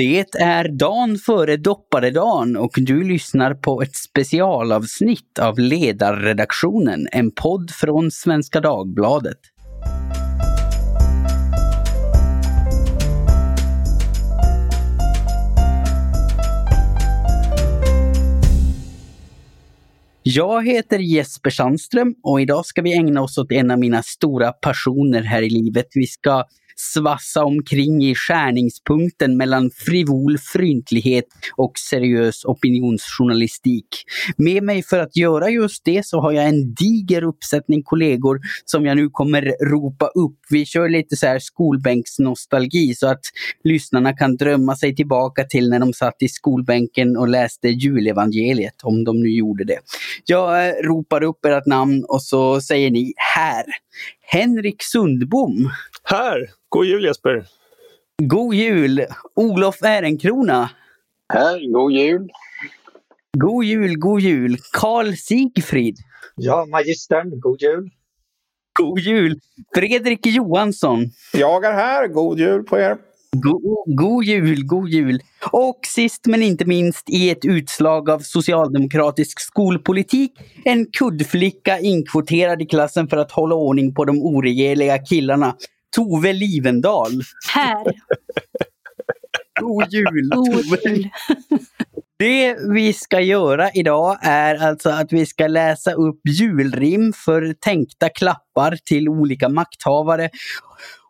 Det 0.00 0.34
är 0.34 0.68
dagen 0.68 1.18
före 1.18 1.56
dopparedagen 1.56 2.56
och 2.56 2.70
du 2.76 3.04
lyssnar 3.04 3.54
på 3.54 3.82
ett 3.82 3.96
specialavsnitt 3.96 5.38
av 5.38 5.58
Ledarredaktionen, 5.58 7.08
en 7.12 7.30
podd 7.30 7.70
från 7.70 8.10
Svenska 8.10 8.60
Dagbladet. 8.60 9.38
Jag 20.22 20.66
heter 20.66 20.98
Jesper 20.98 21.50
Sandström 21.50 22.14
och 22.22 22.40
idag 22.40 22.66
ska 22.66 22.82
vi 22.82 22.94
ägna 22.94 23.22
oss 23.22 23.38
åt 23.38 23.52
en 23.52 23.70
av 23.70 23.78
mina 23.78 24.02
stora 24.02 24.52
passioner 24.52 25.22
här 25.22 25.42
i 25.42 25.50
livet. 25.50 25.86
Vi 25.94 26.06
ska 26.06 26.44
svassa 26.80 27.44
omkring 27.44 28.04
i 28.04 28.14
skärningspunkten 28.14 29.36
mellan 29.36 29.70
frivol 29.70 30.38
fryntlighet 30.38 31.24
och 31.56 31.72
seriös 31.90 32.44
opinionsjournalistik. 32.44 33.86
Med 34.36 34.62
mig 34.62 34.82
för 34.82 34.98
att 34.98 35.16
göra 35.16 35.50
just 35.50 35.84
det 35.84 36.06
så 36.06 36.20
har 36.20 36.32
jag 36.32 36.48
en 36.48 36.74
diger 36.74 37.24
uppsättning 37.24 37.82
kollegor 37.82 38.40
som 38.64 38.86
jag 38.86 38.96
nu 38.96 39.08
kommer 39.08 39.54
ropa 39.70 40.06
upp. 40.06 40.38
Vi 40.50 40.66
kör 40.66 40.88
lite 40.88 41.16
så 41.16 41.26
här 41.26 41.38
skolbänksnostalgi 41.38 42.94
så 42.94 43.06
att 43.06 43.20
lyssnarna 43.64 44.12
kan 44.12 44.36
drömma 44.36 44.76
sig 44.76 44.96
tillbaka 44.96 45.44
till 45.44 45.70
när 45.70 45.78
de 45.78 45.92
satt 45.92 46.16
i 46.22 46.28
skolbänken 46.28 47.16
och 47.16 47.28
läste 47.28 47.68
julevangeliet, 47.68 48.74
om 48.82 49.04
de 49.04 49.20
nu 49.20 49.30
gjorde 49.30 49.64
det. 49.64 49.78
Jag 50.26 50.68
eh, 50.68 50.72
ropar 50.72 51.22
upp 51.22 51.44
ert 51.44 51.66
namn 51.66 52.04
och 52.08 52.22
så 52.22 52.60
säger 52.60 52.90
ni 52.90 53.12
här. 53.16 53.64
Henrik 54.20 54.82
Sundbom. 54.82 55.70
Här! 56.02 56.50
God 56.68 56.86
jul 56.86 57.04
Jesper! 57.04 57.46
God 58.18 58.54
jul! 58.54 59.06
Olof 59.34 59.82
Ehrenkrona. 59.82 60.70
Här, 61.32 61.72
god 61.72 61.92
jul! 61.92 62.28
God 63.38 63.64
jul, 63.64 63.98
god 63.98 64.20
jul! 64.20 64.56
Karl 64.72 65.12
Sigfrid. 65.16 65.96
Ja, 66.36 66.66
magistern, 66.66 67.40
god 67.40 67.62
jul! 67.62 67.90
God 68.78 68.98
jul! 68.98 69.40
Fredrik 69.74 70.26
Johansson. 70.26 71.10
Jag 71.32 71.64
är 71.64 71.72
här, 71.72 72.08
god 72.08 72.38
jul 72.38 72.62
på 72.62 72.78
er! 72.78 72.98
God, 73.36 73.84
god 73.86 74.24
jul, 74.24 74.64
god 74.66 74.88
jul! 74.88 75.20
Och 75.52 75.78
sist 75.86 76.26
men 76.26 76.42
inte 76.42 76.64
minst 76.64 77.10
i 77.10 77.30
ett 77.30 77.44
utslag 77.44 78.10
av 78.10 78.18
socialdemokratisk 78.18 79.40
skolpolitik, 79.40 80.32
en 80.64 80.86
kuddflicka 80.86 81.78
inkvoterad 81.78 82.62
i 82.62 82.66
klassen 82.66 83.08
för 83.08 83.16
att 83.16 83.32
hålla 83.32 83.54
ordning 83.54 83.94
på 83.94 84.04
de 84.04 84.22
oregeliga 84.22 84.98
killarna. 84.98 85.56
Tove 85.96 86.32
Livendal. 86.32 87.12
Här. 87.54 87.84
God 89.60 89.92
jul 89.92 90.30
God 90.34 90.78
jul. 90.84 91.08
Det 92.18 92.56
vi 92.74 92.92
ska 92.92 93.20
göra 93.20 93.70
idag 93.74 94.18
är 94.22 94.54
alltså 94.54 94.90
att 94.90 95.12
vi 95.12 95.26
ska 95.26 95.46
läsa 95.46 95.92
upp 95.92 96.20
julrim 96.28 97.12
för 97.12 97.54
tänkta 97.60 98.08
klappar 98.08 98.78
till 98.84 99.08
olika 99.08 99.48
makthavare 99.48 100.30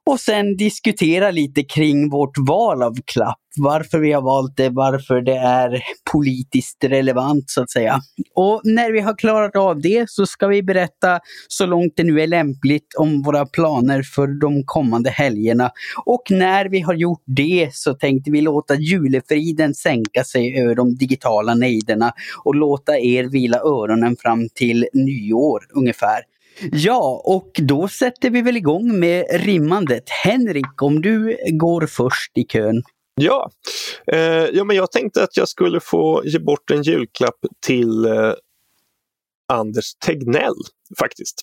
och 0.07 0.21
sen 0.21 0.57
diskutera 0.57 1.31
lite 1.31 1.63
kring 1.63 2.11
vårt 2.11 2.39
val 2.49 2.83
av 2.83 2.95
klapp. 3.05 3.37
Varför 3.57 3.99
vi 3.99 4.13
har 4.13 4.23
valt 4.23 4.57
det, 4.57 4.69
varför 4.69 5.21
det 5.21 5.37
är 5.37 5.83
politiskt 6.13 6.85
relevant 6.85 7.45
så 7.47 7.63
att 7.63 7.71
säga. 7.71 8.01
Och 8.35 8.61
när 8.65 8.93
vi 8.93 9.01
har 9.01 9.15
klarat 9.15 9.57
av 9.57 9.81
det 9.81 10.11
så 10.11 10.27
ska 10.27 10.47
vi 10.47 10.63
berätta 10.63 11.21
så 11.49 11.67
långt 11.67 11.93
det 11.97 12.05
nu 12.05 12.21
är 12.21 12.27
lämpligt 12.27 12.95
om 12.99 13.23
våra 13.23 13.47
planer 13.47 14.03
för 14.03 14.41
de 14.41 14.63
kommande 14.67 15.11
helgerna. 15.11 15.71
Och 16.05 16.23
när 16.31 16.69
vi 16.69 16.81
har 16.81 16.95
gjort 16.95 17.23
det 17.27 17.71
så 17.73 17.95
tänkte 17.95 18.31
vi 18.31 18.41
låta 18.41 18.75
julefriden 18.75 19.75
sänka 19.75 20.25
sig 20.25 20.61
över 20.61 20.75
de 20.75 20.95
digitala 20.95 21.55
nejderna 21.55 22.13
och 22.45 22.55
låta 22.55 22.99
er 22.99 23.25
vila 23.25 23.59
öronen 23.59 24.17
fram 24.17 24.49
till 24.55 24.89
nyår 24.93 25.61
ungefär. 25.75 26.30
Ja, 26.73 27.23
och 27.25 27.51
då 27.63 27.89
sätter 27.89 28.31
vi 28.31 28.43
väl 28.43 28.57
igång 28.57 29.01
med 29.01 29.27
rimmandet. 29.31 30.11
Henrik, 30.25 30.83
om 30.83 31.03
du 31.03 31.37
går 31.53 31.87
först 31.87 32.39
i 32.39 32.45
kön. 32.45 32.83
Ja, 33.15 33.51
eh, 34.07 34.19
ja 34.53 34.65
men 34.65 34.77
jag 34.77 34.93
tänkte 34.93 35.23
att 35.23 35.37
jag 35.37 35.49
skulle 35.49 35.81
få 35.81 36.23
ge 36.25 36.39
bort 36.39 36.71
en 36.71 36.83
julklapp 36.83 37.39
till 37.67 38.05
eh, 38.05 38.33
Anders 39.49 39.95
Tegnell 39.95 40.55
faktiskt. 40.99 41.43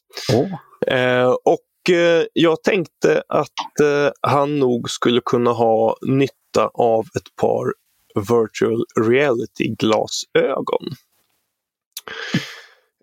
Eh, 0.87 1.35
och 1.45 1.95
eh, 1.95 2.25
jag 2.33 2.63
tänkte 2.63 3.23
att 3.27 3.79
eh, 3.81 4.11
han 4.21 4.59
nog 4.59 4.89
skulle 4.89 5.21
kunna 5.25 5.51
ha 5.51 5.97
nytta 6.01 6.67
av 6.73 7.05
ett 7.15 7.35
par 7.41 7.73
virtual 8.15 8.85
reality-glasögon. 8.99 10.95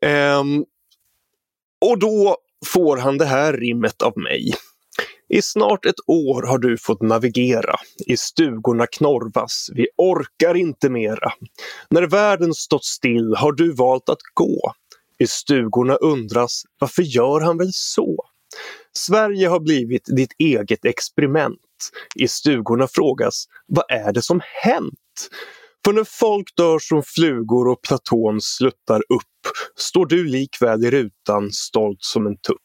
Ehm, 0.03 0.65
och 1.85 1.99
då 1.99 2.37
får 2.67 2.97
han 2.97 3.19
det 3.19 3.25
här 3.25 3.53
rimmet 3.53 4.03
av 4.03 4.19
mig. 4.19 4.55
I 5.29 5.43
snart 5.43 5.87
ett 5.87 6.01
år 6.07 6.43
har 6.43 6.59
du 6.59 6.79
fått 6.79 7.03
navigera. 7.03 7.77
I 8.07 8.17
stugorna 8.17 8.87
knorvas. 8.87 9.71
Vi 9.75 9.89
orkar 9.97 10.55
inte 10.55 10.91
mera. 10.91 11.33
När 11.91 12.03
världen 12.03 12.55
stått 12.55 12.85
still 12.85 13.35
har 13.37 13.53
du 13.53 13.73
valt 13.73 14.09
att 14.09 14.23
gå. 14.35 14.73
I 15.19 15.27
stugorna 15.27 15.95
undras, 15.95 16.63
varför 16.79 17.03
gör 17.03 17.41
han 17.41 17.59
väl 17.59 17.71
så? 17.73 18.25
Sverige 18.93 19.49
har 19.49 19.61
blivit 19.61 20.05
ditt 20.17 20.33
eget 20.39 20.85
experiment. 20.85 21.61
I 22.15 22.29
stugorna 22.29 22.89
frågas, 22.89 23.45
vad 23.67 23.85
är 23.89 24.13
det 24.13 24.23
som 24.23 24.41
hänt? 24.63 25.29
För 25.85 25.93
när 25.93 26.05
folk 26.05 26.57
dör 26.57 26.79
som 26.79 27.03
flugor 27.03 27.69
och 27.69 27.83
platån 27.83 28.41
sluttar 28.41 28.99
upp 28.99 29.55
står 29.77 30.07
du 30.07 30.25
likväl 30.25 30.85
i 30.85 30.91
rutan 30.91 31.53
stolt 31.53 32.03
som 32.03 32.27
en 32.27 32.37
tupp. 32.37 32.59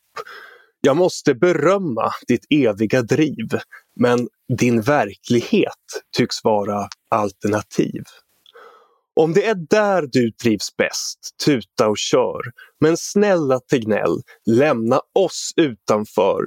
Jag 0.81 0.97
måste 0.97 1.35
berömma 1.35 2.11
ditt 2.27 2.45
eviga 2.49 3.01
driv, 3.01 3.47
men 3.95 4.27
din 4.57 4.81
verklighet 4.81 5.73
tycks 6.17 6.43
vara 6.43 6.87
alternativ. 7.09 8.03
Om 9.15 9.33
det 9.33 9.45
är 9.45 9.55
där 9.55 10.09
du 10.11 10.31
trivs 10.31 10.77
bäst, 10.77 11.19
tuta 11.45 11.87
och 11.87 11.97
kör. 11.97 12.41
Men 12.81 12.97
snälla 12.97 13.59
Tegnell, 13.59 14.21
lämna 14.45 15.01
oss 15.19 15.51
utanför. 15.55 16.41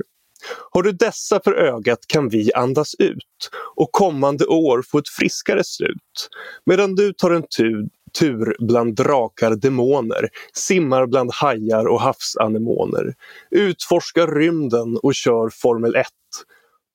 Har 0.71 0.83
du 0.83 0.93
dessa 0.93 1.41
för 1.45 1.53
ögat 1.53 2.07
kan 2.07 2.29
vi 2.29 2.53
andas 2.53 2.95
ut 2.99 3.51
och 3.77 3.93
kommande 3.93 4.47
år 4.47 4.83
få 4.91 4.99
ett 4.99 5.09
friskare 5.09 5.65
slut. 5.65 6.29
Medan 6.67 6.95
du 6.95 7.13
tar 7.13 7.31
en 7.31 7.45
tur, 7.57 7.89
tur 8.19 8.57
bland 8.59 8.95
drakar 8.95 9.51
demoner, 9.51 10.29
simmar 10.53 11.07
bland 11.07 11.33
hajar 11.33 11.87
och 11.87 12.01
havsanemoner, 12.01 13.15
utforskar 13.51 14.27
rymden 14.27 14.99
och 15.03 15.15
kör 15.15 15.49
Formel 15.49 15.97
1, 15.97 16.07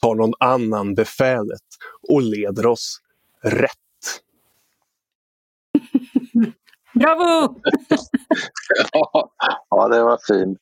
tar 0.01 0.15
någon 0.15 0.33
annan 0.39 0.95
befälet 0.95 1.61
och 2.09 2.21
leder 2.21 2.65
oss 2.65 3.01
rätt. 3.43 3.71
Bravo! 6.93 7.61
Ja, 8.93 9.31
ja, 9.69 9.87
det 9.87 10.03
var 10.03 10.19
fint. 10.27 10.59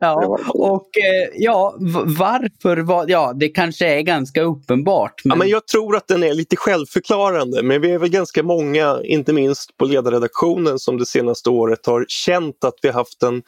Ja, 0.00 0.38
och 0.48 0.88
eh, 0.98 1.28
ja, 1.36 1.74
varför? 2.18 2.76
var- 2.76 3.04
Ja, 3.08 3.32
det 3.36 3.48
kanske 3.48 3.86
är 3.86 4.00
ganska 4.00 4.42
uppenbart. 4.42 5.20
Ja, 5.24 5.28
Men, 5.28 5.38
men 5.38 5.48
jag 5.48 5.66
tror 5.66 5.96
att 5.96 6.08
den 6.08 6.22
är 6.22 6.34
lite 6.34 6.56
självförklarande, 6.56 7.62
men 7.62 7.80
vi 7.80 7.90
är 7.90 7.98
väl 7.98 8.08
ganska 8.10 8.42
många, 8.42 9.00
inte 9.04 9.32
minst 9.32 9.76
på 9.76 9.84
ledarredaktionen, 9.84 10.78
som 10.78 10.98
det 10.98 11.06
senaste 11.06 11.50
året 11.50 11.86
har 11.86 12.04
känt 12.08 12.64
att 12.64 12.74
vi 12.82 12.88
haft 12.88 13.22
en 13.22 13.42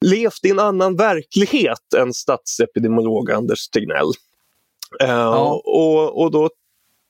levt 0.00 0.44
i 0.44 0.50
en 0.50 0.58
annan 0.58 0.96
verklighet 0.96 1.94
än 1.96 2.12
statsepidemiolog 2.14 3.30
Anders 3.30 3.68
Tegnell. 3.68 4.10
Eh, 5.02 5.08
Ja. 5.10 5.62
och, 5.64 6.22
och 6.22 6.30
då 6.30 6.50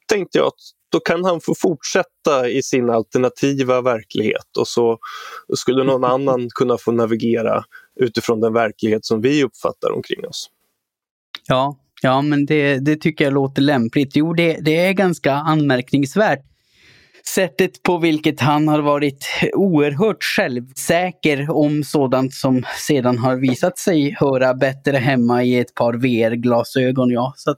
tänkte 0.09 0.39
jag 0.39 0.47
att 0.47 0.55
då 0.93 1.01
kan 1.01 1.25
han 1.25 1.41
få 1.41 1.55
fortsätta 1.55 2.49
i 2.49 2.63
sin 2.63 2.91
alternativa 2.91 3.81
verklighet 3.81 4.57
och 4.59 4.69
så 4.69 4.99
skulle 5.55 5.85
någon 5.85 6.05
annan 6.13 6.49
kunna 6.55 6.79
få 6.79 6.93
navigera 6.93 7.65
utifrån 8.01 8.41
den 8.41 8.53
verklighet 8.53 9.05
som 9.05 9.21
vi 9.21 9.45
uppfattar 9.45 9.93
omkring 9.93 10.27
oss. 10.27 10.51
ja, 11.49 11.77
ja, 12.03 12.23
men 12.23 12.47
det, 12.47 12.79
det 12.79 12.97
tycker 12.97 13.25
jag 13.25 13.33
låter 13.33 13.63
lämpligt. 13.63 14.17
Jo, 14.17 14.33
det, 14.33 14.59
det 14.61 14.77
är 14.77 14.93
ganska 14.93 15.33
anmärkningsvärt. 15.33 16.41
Sättet 17.29 17.83
på 17.83 17.99
vilket 17.99 18.41
han 18.41 18.69
har 18.69 18.79
varit 18.79 19.27
oerhört 19.53 20.25
självsäker 20.25 21.51
om 21.51 21.85
sådant 21.85 22.35
som 22.35 22.63
sedan 22.79 23.19
har 23.19 23.37
visat 23.37 23.79
sig 23.79 24.17
höra 24.21 24.55
bättre 24.55 24.97
hemma 24.97 25.43
i 25.43 25.59
ett 25.59 25.75
par 25.75 25.95
VR-glasögon. 25.95 27.11
Ja. 27.11 27.33
Så 27.37 27.55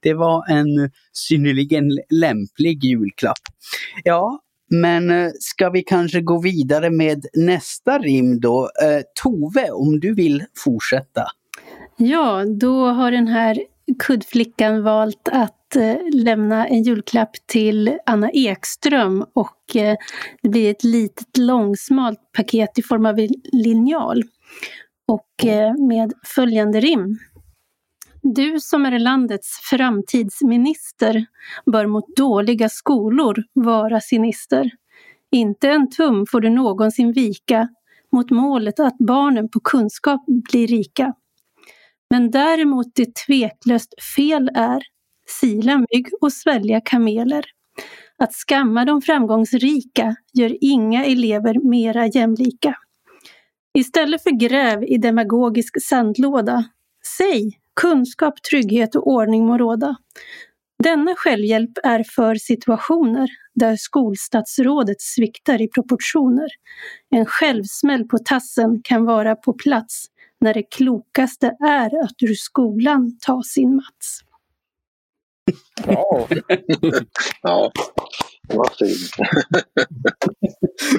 det 0.00 0.14
var 0.14 0.50
en 0.50 0.90
synnerligen 1.12 1.84
lämplig 2.10 2.84
julklapp. 2.84 3.38
Ja, 4.04 4.40
men 4.70 5.10
eh, 5.10 5.30
ska 5.40 5.70
vi 5.70 5.82
kanske 5.82 6.20
gå 6.20 6.40
vidare 6.40 6.90
med 6.90 7.26
nästa 7.34 7.98
rim 7.98 8.40
då? 8.40 8.70
Eh, 8.82 9.02
Tove, 9.22 9.70
om 9.70 10.00
du 10.00 10.14
vill 10.14 10.44
fortsätta. 10.56 11.22
Ja, 11.96 12.44
då 12.44 12.86
har 12.86 13.10
den 13.10 13.28
här 13.28 13.58
kuddflickan 13.98 14.82
valt 14.82 15.28
att 15.32 15.76
eh, 15.76 15.96
lämna 16.12 16.66
en 16.66 16.82
julklapp 16.82 17.30
till 17.46 17.98
Anna 18.06 18.30
Ekström 18.30 19.24
och 19.34 19.56
det 20.42 20.50
blir 20.50 20.70
ett 20.70 20.84
litet 20.84 21.36
långsmalt 21.38 22.18
paket 22.36 22.78
i 22.78 22.82
form 22.82 23.06
av 23.06 23.18
en 23.18 23.28
linjal. 23.52 24.22
Och 25.08 25.44
med 25.88 26.12
följande 26.24 26.80
rim. 26.80 27.18
Du 28.22 28.60
som 28.60 28.86
är 28.86 28.98
landets 28.98 29.60
framtidsminister 29.70 31.26
bör 31.66 31.86
mot 31.86 32.16
dåliga 32.16 32.68
skolor 32.68 33.44
vara 33.52 34.00
sinister. 34.00 34.70
Inte 35.32 35.68
en 35.68 35.90
tum 35.90 36.26
får 36.26 36.40
du 36.40 36.50
någonsin 36.50 37.12
vika 37.12 37.68
mot 38.12 38.30
målet 38.30 38.80
att 38.80 38.98
barnen 38.98 39.48
på 39.48 39.60
kunskap 39.60 40.24
blir 40.26 40.66
rika. 40.66 41.14
Men 42.10 42.30
däremot 42.30 42.86
det 42.94 43.16
tveklöst 43.26 43.94
fel 44.16 44.50
är 44.54 44.82
sila 45.26 45.78
mygg 45.78 46.08
och 46.20 46.32
svälja 46.32 46.80
kameler. 46.80 47.44
Att 48.18 48.34
skamma 48.34 48.84
de 48.84 49.02
framgångsrika 49.02 50.16
gör 50.32 50.56
inga 50.60 51.04
elever 51.04 51.68
mera 51.68 52.06
jämlika. 52.06 52.74
Istället 53.78 54.22
för 54.22 54.30
gräv 54.30 54.84
i 54.84 54.98
demagogisk 54.98 55.82
sandlåda, 55.82 56.64
säg 57.18 57.59
kunskap, 57.80 58.42
trygghet 58.42 58.94
och 58.94 59.06
ordning 59.06 59.46
må 59.46 59.58
råda. 59.58 59.96
Denna 60.82 61.14
självhjälp 61.16 61.70
är 61.82 62.04
för 62.04 62.34
situationer 62.34 63.28
där 63.54 63.76
skolstatsrådet 63.76 65.00
sviktar 65.00 65.60
i 65.60 65.68
proportioner. 65.68 66.48
En 67.10 67.26
självsmäll 67.26 68.04
på 68.04 68.18
tassen 68.18 68.80
kan 68.84 69.04
vara 69.04 69.36
på 69.36 69.52
plats 69.52 70.06
när 70.40 70.54
det 70.54 70.62
klokaste 70.62 71.46
är 71.60 72.04
att 72.04 72.22
ur 72.22 72.34
skolan 72.34 73.18
ta 73.20 73.42
sin 73.42 73.76
Mats. 73.76 74.20
Ja, 77.42 77.70
det 78.48 78.56
var 78.56 78.68
fint. 78.78 79.30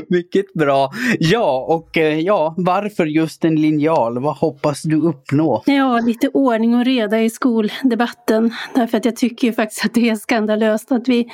Mycket 0.09 0.53
bra. 0.53 0.89
Ja, 1.19 1.65
och 1.69 1.97
eh, 1.97 2.19
ja, 2.19 2.53
varför 2.57 3.05
just 3.05 3.45
en 3.45 3.55
linjal? 3.55 4.19
Vad 4.19 4.37
hoppas 4.37 4.81
du 4.81 5.01
uppnå? 5.01 5.63
Ja, 5.65 5.99
lite 5.99 6.29
ordning 6.29 6.75
och 6.75 6.85
reda 6.85 7.21
i 7.21 7.29
skoldebatten. 7.29 8.53
Därför 8.75 8.97
att 8.97 9.05
jag 9.05 9.15
tycker 9.15 9.47
ju 9.47 9.53
faktiskt 9.53 9.85
att 9.85 9.93
det 9.93 10.09
är 10.09 10.15
skandalöst 10.15 10.91
att 10.91 11.07
vi 11.07 11.27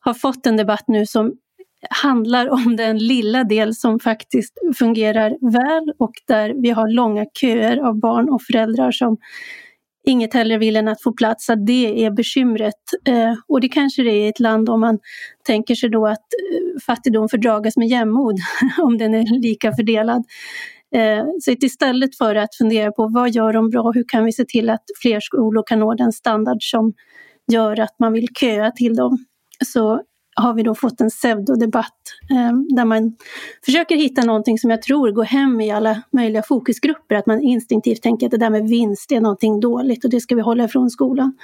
har 0.00 0.14
fått 0.14 0.46
en 0.46 0.56
debatt 0.56 0.84
nu 0.86 1.06
som 1.06 1.32
handlar 1.90 2.48
om 2.48 2.76
den 2.76 2.98
lilla 2.98 3.44
del 3.44 3.74
som 3.74 4.00
faktiskt 4.00 4.54
fungerar 4.78 5.52
väl 5.52 5.92
och 5.98 6.12
där 6.26 6.54
vi 6.62 6.70
har 6.70 6.88
långa 6.88 7.26
köer 7.40 7.76
av 7.76 8.00
barn 8.00 8.28
och 8.28 8.42
föräldrar 8.42 8.90
som 8.90 9.16
inget 10.08 10.34
hellre 10.34 10.58
vill 10.58 10.76
än 10.76 10.88
att 10.88 11.02
få 11.02 11.12
plats, 11.12 11.50
att 11.50 11.66
det 11.66 12.04
är 12.04 12.10
bekymret. 12.10 12.74
Eh, 13.08 13.34
och 13.48 13.60
det 13.60 13.68
kanske 13.68 14.02
det 14.02 14.10
är 14.10 14.26
i 14.26 14.28
ett 14.28 14.40
land 14.40 14.68
om 14.68 14.80
man 14.80 14.98
tänker 15.46 15.74
sig 15.74 15.88
då 15.88 16.06
att 16.06 16.18
eh, 16.18 16.80
fattigdom 16.86 17.28
fördragas 17.28 17.76
med 17.76 17.88
jämnmod, 17.88 18.38
om 18.78 18.98
den 18.98 19.14
är 19.14 19.40
lika 19.40 19.72
fördelad. 19.72 20.24
Eh, 20.94 21.24
så 21.40 21.50
istället 21.50 22.16
för 22.16 22.34
att 22.34 22.54
fundera 22.54 22.92
på 22.92 23.08
vad 23.08 23.30
gör 23.30 23.52
de 23.52 23.70
bra, 23.70 23.90
hur 23.90 24.04
kan 24.08 24.24
vi 24.24 24.32
se 24.32 24.44
till 24.44 24.70
att 24.70 24.84
fler 25.02 25.20
skolor 25.20 25.62
kan 25.66 25.78
nå 25.78 25.94
den 25.94 26.12
standard 26.12 26.58
som 26.60 26.92
gör 27.52 27.80
att 27.80 27.98
man 27.98 28.12
vill 28.12 28.26
köa 28.40 28.70
till 28.70 28.96
dem, 28.96 29.18
så 29.64 30.02
har 30.38 30.54
vi 30.54 30.62
då 30.62 30.74
fått 30.74 31.00
en 31.00 31.10
pseudodebatt 31.10 31.94
eh, 32.30 32.76
där 32.76 32.84
man 32.84 33.16
försöker 33.64 33.96
hitta 33.96 34.22
någonting 34.22 34.58
som 34.58 34.70
jag 34.70 34.82
tror 34.82 35.10
går 35.10 35.24
hem 35.24 35.60
i 35.60 35.70
alla 35.70 36.02
möjliga 36.10 36.42
fokusgrupper, 36.42 37.14
att 37.14 37.26
man 37.26 37.40
instinktivt 37.40 38.02
tänker 38.02 38.26
att 38.26 38.30
det 38.30 38.38
där 38.38 38.50
med 38.50 38.68
vinst 38.68 39.12
är 39.12 39.20
någonting 39.20 39.60
dåligt 39.60 40.04
och 40.04 40.10
det 40.10 40.20
ska 40.20 40.34
vi 40.34 40.40
hålla 40.40 40.64
ifrån 40.64 40.90
skolan. 40.90 41.36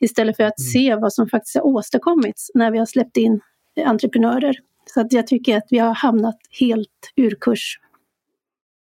Istället 0.00 0.36
för 0.36 0.44
att 0.44 0.58
mm. 0.58 0.68
se 0.68 0.94
vad 0.94 1.12
som 1.12 1.28
faktiskt 1.28 1.56
har 1.56 1.66
åstadkommits 1.66 2.50
när 2.54 2.70
vi 2.70 2.78
har 2.78 2.86
släppt 2.86 3.16
in 3.16 3.40
entreprenörer. 3.84 4.56
Så 4.94 5.00
att 5.00 5.12
jag 5.12 5.26
tycker 5.26 5.56
att 5.56 5.66
vi 5.70 5.78
har 5.78 5.94
hamnat 5.94 6.38
helt 6.60 7.12
ur 7.16 7.36
kurs. 7.40 7.78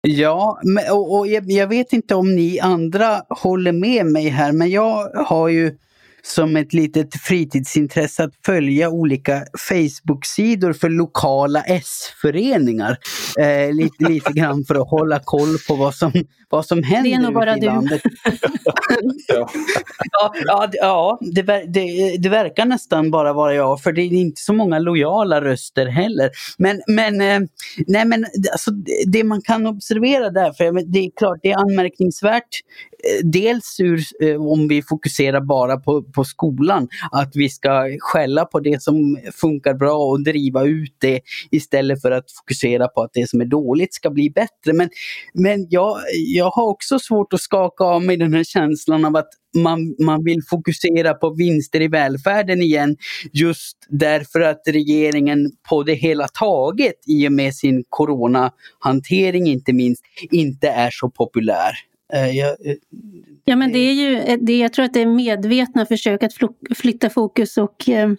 Ja, 0.08 0.60
och, 0.90 1.18
och 1.18 1.26
jag, 1.26 1.50
jag 1.50 1.66
vet 1.66 1.92
inte 1.92 2.14
om 2.14 2.34
ni 2.34 2.60
andra 2.60 3.22
håller 3.28 3.72
med 3.72 4.06
mig 4.06 4.28
här, 4.28 4.52
men 4.52 4.70
jag 4.70 5.10
har 5.26 5.48
ju 5.48 5.78
som 6.24 6.56
ett 6.56 6.72
litet 6.72 7.14
fritidsintresse 7.14 8.24
att 8.24 8.32
följa 8.46 8.90
olika 8.90 9.44
Facebook-sidor 9.68 10.72
för 10.72 10.88
lokala 10.88 11.62
S-föreningar. 11.62 12.96
Eh, 13.38 13.74
lite, 13.74 14.04
lite 14.08 14.32
grann 14.32 14.64
för 14.64 14.74
att 14.74 14.90
hålla 14.90 15.20
koll 15.24 15.58
på 15.68 15.74
vad 15.74 15.94
som, 15.94 16.12
vad 16.48 16.66
som 16.66 16.82
händer 16.82 17.10
Det 17.10 17.16
är 17.16 17.20
nog 17.20 17.34
bara 17.34 17.56
i 17.56 17.60
du. 17.60 17.66
landet. 17.66 18.02
ja, 19.28 19.48
ja, 20.44 20.68
ja 20.72 21.18
det, 21.20 21.42
det, 21.42 22.16
det, 22.18 22.28
verkar 22.28 22.64
nästan 22.64 23.10
bara 23.10 23.32
vara 23.32 23.54
jag, 23.54 23.82
för 23.82 23.92
det 23.92 24.02
är 24.02 24.12
inte 24.12 24.40
så 24.40 24.52
många 24.52 24.78
lojala 24.78 25.40
röster 25.40 25.86
heller. 25.86 26.30
Men, 26.58 26.82
men, 26.86 27.20
eh, 27.20 27.40
nej, 27.86 28.04
men 28.04 28.24
alltså, 28.52 28.70
det 29.06 29.24
man 29.24 29.42
kan 29.42 29.66
observera 29.66 30.30
där, 30.30 30.52
för 30.52 30.92
det 30.92 30.98
är 30.98 31.10
klart 31.16 31.38
det 31.42 31.52
är 31.52 31.56
anmärkningsvärt, 31.56 32.60
eh, 33.04 33.26
dels 33.26 33.80
ur, 33.80 34.02
eh, 34.20 34.46
om 34.46 34.68
vi 34.68 34.82
fokuserar 34.82 35.40
bara 35.40 35.76
på, 35.76 36.02
på 36.12 36.24
skolan, 36.24 36.88
att 37.10 37.30
vi 37.34 37.48
ska 37.48 37.96
skälla 38.00 38.44
på 38.44 38.60
det 38.60 38.82
som 38.82 39.18
funkar 39.32 39.74
bra 39.74 39.96
och 39.96 40.24
driva 40.24 40.64
ut 40.64 40.96
det 40.98 41.20
istället 41.50 42.02
för 42.02 42.10
att 42.10 42.32
fokusera 42.32 42.88
på 42.88 43.02
att 43.02 43.10
det 43.12 43.30
som 43.30 43.40
är 43.40 43.44
dåligt 43.44 43.94
ska 43.94 44.10
bli 44.10 44.30
bättre. 44.30 44.72
Men, 44.72 44.90
men 45.34 45.66
jag, 45.70 45.98
jag 46.26 46.50
har 46.50 46.64
också 46.64 46.98
svårt 46.98 47.32
att 47.32 47.40
skaka 47.40 47.84
av 47.84 48.02
mig 48.02 48.16
den 48.16 48.34
här 48.34 48.44
känslan 48.44 49.04
av 49.04 49.16
att 49.16 49.28
man, 49.54 49.94
man 49.98 50.24
vill 50.24 50.40
fokusera 50.50 51.14
på 51.14 51.34
vinster 51.34 51.80
i 51.80 51.88
välfärden 51.88 52.62
igen 52.62 52.96
just 53.32 53.76
därför 53.88 54.40
att 54.40 54.62
regeringen 54.66 55.50
på 55.68 55.82
det 55.82 55.94
hela 55.94 56.28
taget 56.28 56.94
i 57.06 57.28
och 57.28 57.32
med 57.32 57.54
sin 57.54 57.84
coronahantering 57.88 59.46
inte 59.46 59.72
minst 59.72 60.04
inte 60.30 60.68
är 60.68 60.90
så 60.90 61.10
populär. 61.10 61.91
Eh, 62.14 62.30
jag, 62.30 62.66
eh, 62.66 62.76
ja 63.44 63.56
men 63.56 63.72
det 63.72 63.78
är 63.78 63.92
ju, 63.92 64.36
det, 64.36 64.58
jag 64.58 64.72
tror 64.72 64.84
att 64.84 64.94
det 64.94 65.00
är 65.00 65.06
medvetna 65.06 65.86
försök 65.86 66.22
att 66.22 66.32
flytta 66.76 67.10
fokus 67.10 67.56
och 67.58 67.88
eh, 67.88 68.10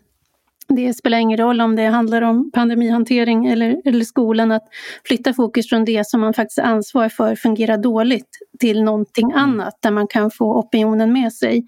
det 0.68 0.94
spelar 0.94 1.18
ingen 1.18 1.38
roll 1.38 1.62
om 1.62 1.76
det 1.76 1.86
handlar 1.86 2.22
om 2.22 2.52
pandemihantering 2.52 3.46
eller, 3.46 3.82
eller 3.86 4.06
skolan, 4.06 4.52
att 4.52 4.68
flytta 5.08 5.34
fokus 5.34 5.70
från 5.70 5.86
det 5.86 6.08
som 6.08 6.22
man 6.22 6.34
faktiskt 6.34 6.58
är 6.58 6.64
ansvarig 6.64 7.12
för 7.12 7.36
fungerar 7.36 7.78
dåligt 7.78 8.30
till 8.60 8.84
någonting 8.84 9.32
mm. 9.32 9.44
annat 9.44 9.78
där 9.80 9.92
man 9.92 10.08
kan 10.08 10.32
få 10.32 10.60
opinionen 10.60 11.14
med 11.14 11.34
sig. 11.34 11.66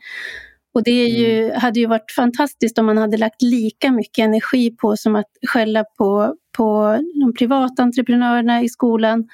Och 0.74 0.84
det 0.84 0.92
är 0.92 1.08
ju, 1.08 1.44
mm. 1.44 1.60
hade 1.62 1.80
ju 1.80 1.86
varit 1.86 2.12
fantastiskt 2.16 2.78
om 2.78 2.86
man 2.86 2.98
hade 2.98 3.18
lagt 3.18 3.42
lika 3.42 3.92
mycket 3.92 4.24
energi 4.24 4.72
på 4.72 4.98
som 4.98 5.16
att 5.16 5.30
skälla 5.48 5.84
på, 5.98 6.36
på 6.58 7.00
de 7.22 7.34
privata 7.34 7.84
entreprenörerna 7.84 8.62
i 8.62 8.70
skolan. 8.70 9.28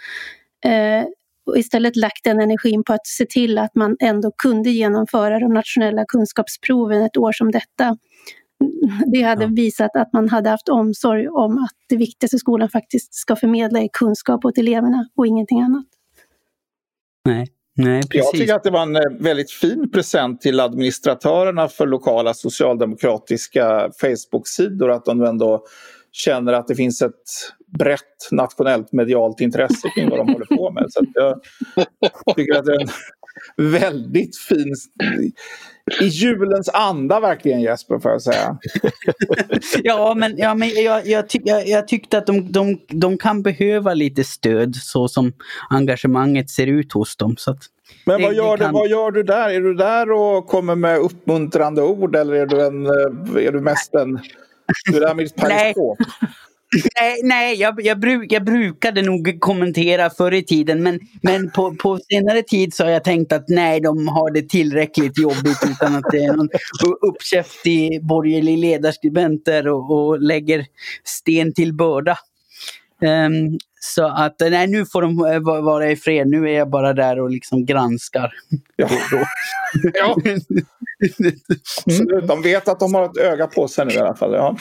Eh, 0.66 1.06
och 1.46 1.58
istället 1.58 1.96
lagt 1.96 2.24
den 2.24 2.42
energin 2.42 2.84
på 2.84 2.94
att 2.94 3.08
se 3.08 3.26
till 3.26 3.58
att 3.58 3.76
man 3.76 3.98
ändå 4.00 4.32
kunde 4.38 4.70
genomföra 4.70 5.40
de 5.40 5.54
nationella 5.54 6.06
kunskapsproven 6.08 7.02
ett 7.02 7.18
år 7.18 7.32
som 7.32 7.52
detta 7.52 7.98
det 9.12 9.22
hade 9.22 9.44
ja. 9.44 9.50
visat 9.54 9.96
att 9.96 10.14
man 10.14 10.30
hade 10.30 10.50
haft 10.50 10.70
omsorg 10.70 11.28
om 11.30 11.58
att 11.58 11.76
det 11.90 11.96
viktigaste 11.96 12.38
skolan 12.38 12.70
faktiskt 12.70 13.14
ska 13.14 13.36
förmedla 13.36 13.80
är 13.80 13.90
kunskap 13.94 14.46
åt 14.46 14.58
eleverna 14.58 15.10
och 15.16 15.28
ingenting 15.28 15.62
annat. 15.62 15.86
Nej. 17.26 17.48
Nej, 17.76 18.02
precis. 18.02 18.26
Jag 18.26 18.32
tycker 18.32 18.56
att 18.56 18.64
det 18.64 18.72
var 18.72 18.82
en 18.82 18.96
eh, 18.96 19.02
väldigt 19.20 19.52
fin 19.52 19.92
present 19.92 20.42
till 20.42 20.60
administratörerna 20.60 21.68
för 21.68 21.88
lokala 21.88 22.34
socialdemokratiska 22.34 23.90
Facebook-sidor 24.02 24.92
att 24.92 25.06
de 25.06 25.18
nu 25.18 25.26
ändå 25.26 25.66
känner 26.12 26.54
att 26.54 26.68
det 26.68 26.76
finns 26.76 27.02
ett 27.02 27.14
brett 27.80 28.32
nationellt 28.32 28.92
medialt 28.92 29.42
intresse 29.42 29.90
kring 29.96 30.10
vad 30.10 30.20
de 30.20 30.34
håller 30.34 30.46
på 30.46 30.72
med. 30.72 30.86
Så 30.90 31.06
jag 31.14 31.40
tycker 32.36 32.60
att 32.60 32.66
det 32.66 32.76
är 32.76 32.82
en 32.82 33.72
väldigt 33.72 34.38
fin... 34.38 34.76
I 36.02 36.06
julens 36.06 36.70
anda 36.70 37.20
verkligen 37.20 37.62
Jesper 37.62 38.00
får 38.00 38.12
jag 38.12 38.22
säga. 38.22 38.58
ja 39.84 40.14
men, 40.18 40.38
ja, 40.38 40.56
men 40.56 40.70
jag, 40.70 41.08
jag, 41.08 41.30
tyck, 41.30 41.42
jag, 41.46 41.68
jag 41.68 41.88
tyckte 41.88 42.18
att 42.18 42.26
de, 42.26 42.52
de, 42.52 42.80
de 42.88 43.18
kan 43.18 43.42
behöva 43.44 43.94
lite 43.94 44.24
stöd 44.24 44.76
så 44.76 45.08
som 45.08 45.34
engagemanget 45.70 46.50
ser 46.50 46.68
ut 46.68 46.94
hos 46.94 47.16
dem. 47.16 47.36
Så 47.38 47.56
men 48.06 48.22
vad 48.22 48.34
gör, 48.34 48.58
du, 48.58 48.68
vad 48.72 48.90
gör 48.90 49.12
du 49.12 49.24
där? 49.24 49.50
Är 49.50 49.62
du 49.62 49.74
där 49.74 50.12
och 50.12 50.48
kommer 50.48 50.76
med 50.76 51.00
uppmuntrande 51.00 51.82
ord 51.82 52.16
eller 52.16 52.34
är 52.34 52.46
du, 52.46 52.66
en, 52.66 52.86
eh, 52.86 53.46
är 53.48 53.52
du 53.52 53.62
mest 53.62 53.94
en... 53.94 54.20
Du 54.92 54.98
är 54.98 55.02
där 55.02 55.14
med 55.14 55.26
ditt 55.26 55.36
periskop? 55.36 55.98
Nej, 57.00 57.20
nej 57.24 57.56
jag, 57.56 57.82
jag, 57.86 58.00
bruk, 58.00 58.32
jag 58.32 58.44
brukade 58.46 59.02
nog 59.02 59.38
kommentera 59.40 60.10
förr 60.10 60.32
i 60.34 60.44
tiden 60.44 60.84
men, 60.84 61.00
men 61.22 61.52
på, 61.52 61.76
på 61.76 62.00
senare 62.10 62.42
tid 62.42 62.74
så 62.74 62.84
har 62.84 62.92
jag 62.92 63.04
tänkt 63.04 63.32
att 63.34 63.50
nej, 63.50 63.80
de 63.82 64.08
har 64.08 64.32
det 64.32 64.50
tillräckligt 64.50 65.18
jobbigt 65.20 65.58
utan 65.72 65.96
att 65.96 66.12
det 66.12 66.24
är 66.24 66.34
någon 66.34 66.50
uppkäftig 67.02 68.06
borgerlig 68.06 68.58
ledarskribent 68.58 69.46
där 69.46 69.68
och, 69.68 69.92
och 69.92 70.22
lägger 70.22 70.66
sten 71.04 71.54
till 71.54 71.74
börda. 71.74 72.18
Um, 73.06 73.60
så 73.80 74.06
att 74.08 74.36
nej, 74.40 74.68
nu 74.68 74.86
får 74.86 75.02
de 75.02 75.26
eh, 75.26 75.40
va- 75.40 75.62
vara 75.62 75.92
i 75.92 75.96
fred. 75.96 76.28
Nu 76.28 76.50
är 76.50 76.54
jag 76.54 76.70
bara 76.70 76.94
där 76.94 77.20
och 77.20 77.30
liksom 77.30 77.66
granskar. 77.66 78.34
Ja. 78.76 78.90
ja. 79.94 80.16
Absolut. 81.86 82.28
De 82.28 82.42
vet 82.42 82.68
att 82.68 82.80
de 82.80 82.94
har 82.94 83.06
ett 83.06 83.18
öga 83.18 83.48
på 83.48 83.68
sig 83.68 83.86
nu 83.86 83.94
i 83.94 83.98
alla 83.98 84.16
fall. 84.16 84.34
Ja. 84.34 84.58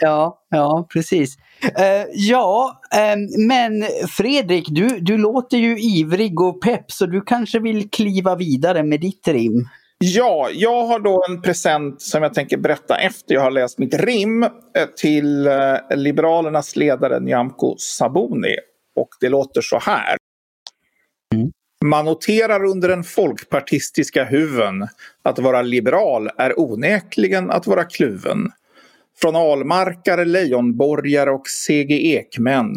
Ja, 0.00 0.42
ja 0.50 0.86
precis. 0.92 1.36
Eh, 1.62 2.06
ja, 2.12 2.80
ehm, 2.94 3.46
men 3.46 3.84
Fredrik, 4.08 4.66
du, 4.68 4.88
du 5.00 5.18
låter 5.18 5.58
ju 5.58 5.80
ivrig 5.80 6.40
och 6.40 6.62
pepp 6.62 6.92
så 6.92 7.06
du 7.06 7.20
kanske 7.20 7.58
vill 7.58 7.90
kliva 7.90 8.34
vidare 8.34 8.82
med 8.82 9.00
ditt 9.00 9.28
rim. 9.28 9.68
Ja, 9.98 10.48
jag 10.52 10.86
har 10.86 10.98
då 10.98 11.24
en 11.28 11.42
present 11.42 12.02
som 12.02 12.22
jag 12.22 12.34
tänker 12.34 12.56
berätta 12.56 12.96
efter 12.96 13.34
jag 13.34 13.42
har 13.42 13.50
läst 13.50 13.78
mitt 13.78 13.94
rim 13.94 14.42
eh, 14.42 14.50
till 14.96 15.46
eh, 15.46 15.96
Liberalernas 15.96 16.76
ledare 16.76 17.20
Nyamko 17.20 17.76
Sabuni. 17.78 18.56
Och 18.96 19.08
det 19.20 19.28
låter 19.28 19.60
så 19.60 19.78
här. 19.78 20.16
Man 21.84 22.04
noterar 22.04 22.64
under 22.64 22.88
den 22.88 23.04
folkpartistiska 23.04 24.24
huven 24.24 24.88
att 25.22 25.38
vara 25.38 25.62
liberal 25.62 26.30
är 26.38 26.60
onekligen 26.60 27.50
att 27.50 27.66
vara 27.66 27.84
kluven. 27.84 28.50
Från 29.20 29.36
almarkare, 29.36 30.24
Leijonborgare 30.24 31.30
och 31.30 31.46
CG 31.46 32.14
Ekmän. 32.16 32.74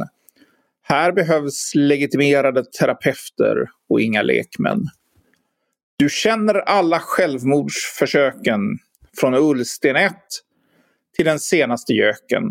Här 0.83 1.12
behövs 1.12 1.71
legitimerade 1.75 2.63
terapeuter 2.79 3.69
och 3.89 4.01
inga 4.01 4.21
lekmän. 4.21 4.86
Du 5.98 6.10
känner 6.10 6.55
alla 6.55 7.00
självmordsförsöken 7.00 8.62
från 9.17 9.33
Ullsten 9.33 9.95
1 9.95 10.13
till 11.15 11.25
den 11.25 11.39
senaste 11.39 11.93
göken. 11.93 12.43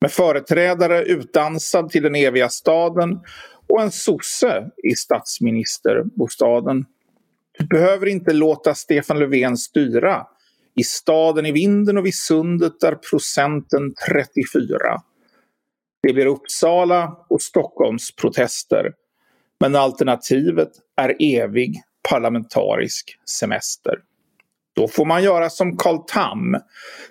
Med 0.00 0.12
företrädare 0.12 1.02
utdansad 1.02 1.90
till 1.90 2.02
den 2.02 2.14
eviga 2.14 2.48
staden 2.48 3.20
och 3.68 3.82
en 3.82 3.90
sosse 3.90 4.70
i 4.82 4.94
statsministerbostaden. 4.94 6.84
Du 7.58 7.66
behöver 7.66 8.06
inte 8.06 8.32
låta 8.32 8.74
Stefan 8.74 9.18
Löfven 9.18 9.56
styra 9.56 10.26
i 10.76 10.84
staden 10.84 11.46
i 11.46 11.52
vinden 11.52 11.98
och 11.98 12.06
vid 12.06 12.14
sundet 12.14 12.82
är 12.82 12.94
procenten 12.94 13.94
34. 14.08 14.78
Det 16.02 16.12
blir 16.12 16.26
Uppsala 16.26 17.16
och 17.28 17.42
Stockholms 17.42 18.16
protester. 18.16 18.92
Men 19.60 19.76
alternativet 19.76 20.70
är 20.96 21.16
evig 21.20 21.82
parlamentarisk 22.10 23.18
semester. 23.38 23.94
Då 24.76 24.88
får 24.88 25.04
man 25.04 25.22
göra 25.22 25.50
som 25.50 25.76
Carl 25.76 25.98
Tam. 26.06 26.56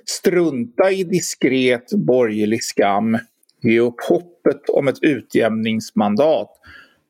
Strunta 0.06 0.92
i 0.92 1.04
diskret 1.04 1.92
borgerlig 1.94 2.64
skam. 2.64 3.18
Ge 3.62 3.80
upp 3.80 4.02
hoppet 4.10 4.70
om 4.70 4.88
ett 4.88 5.04
utjämningsmandat. 5.04 6.50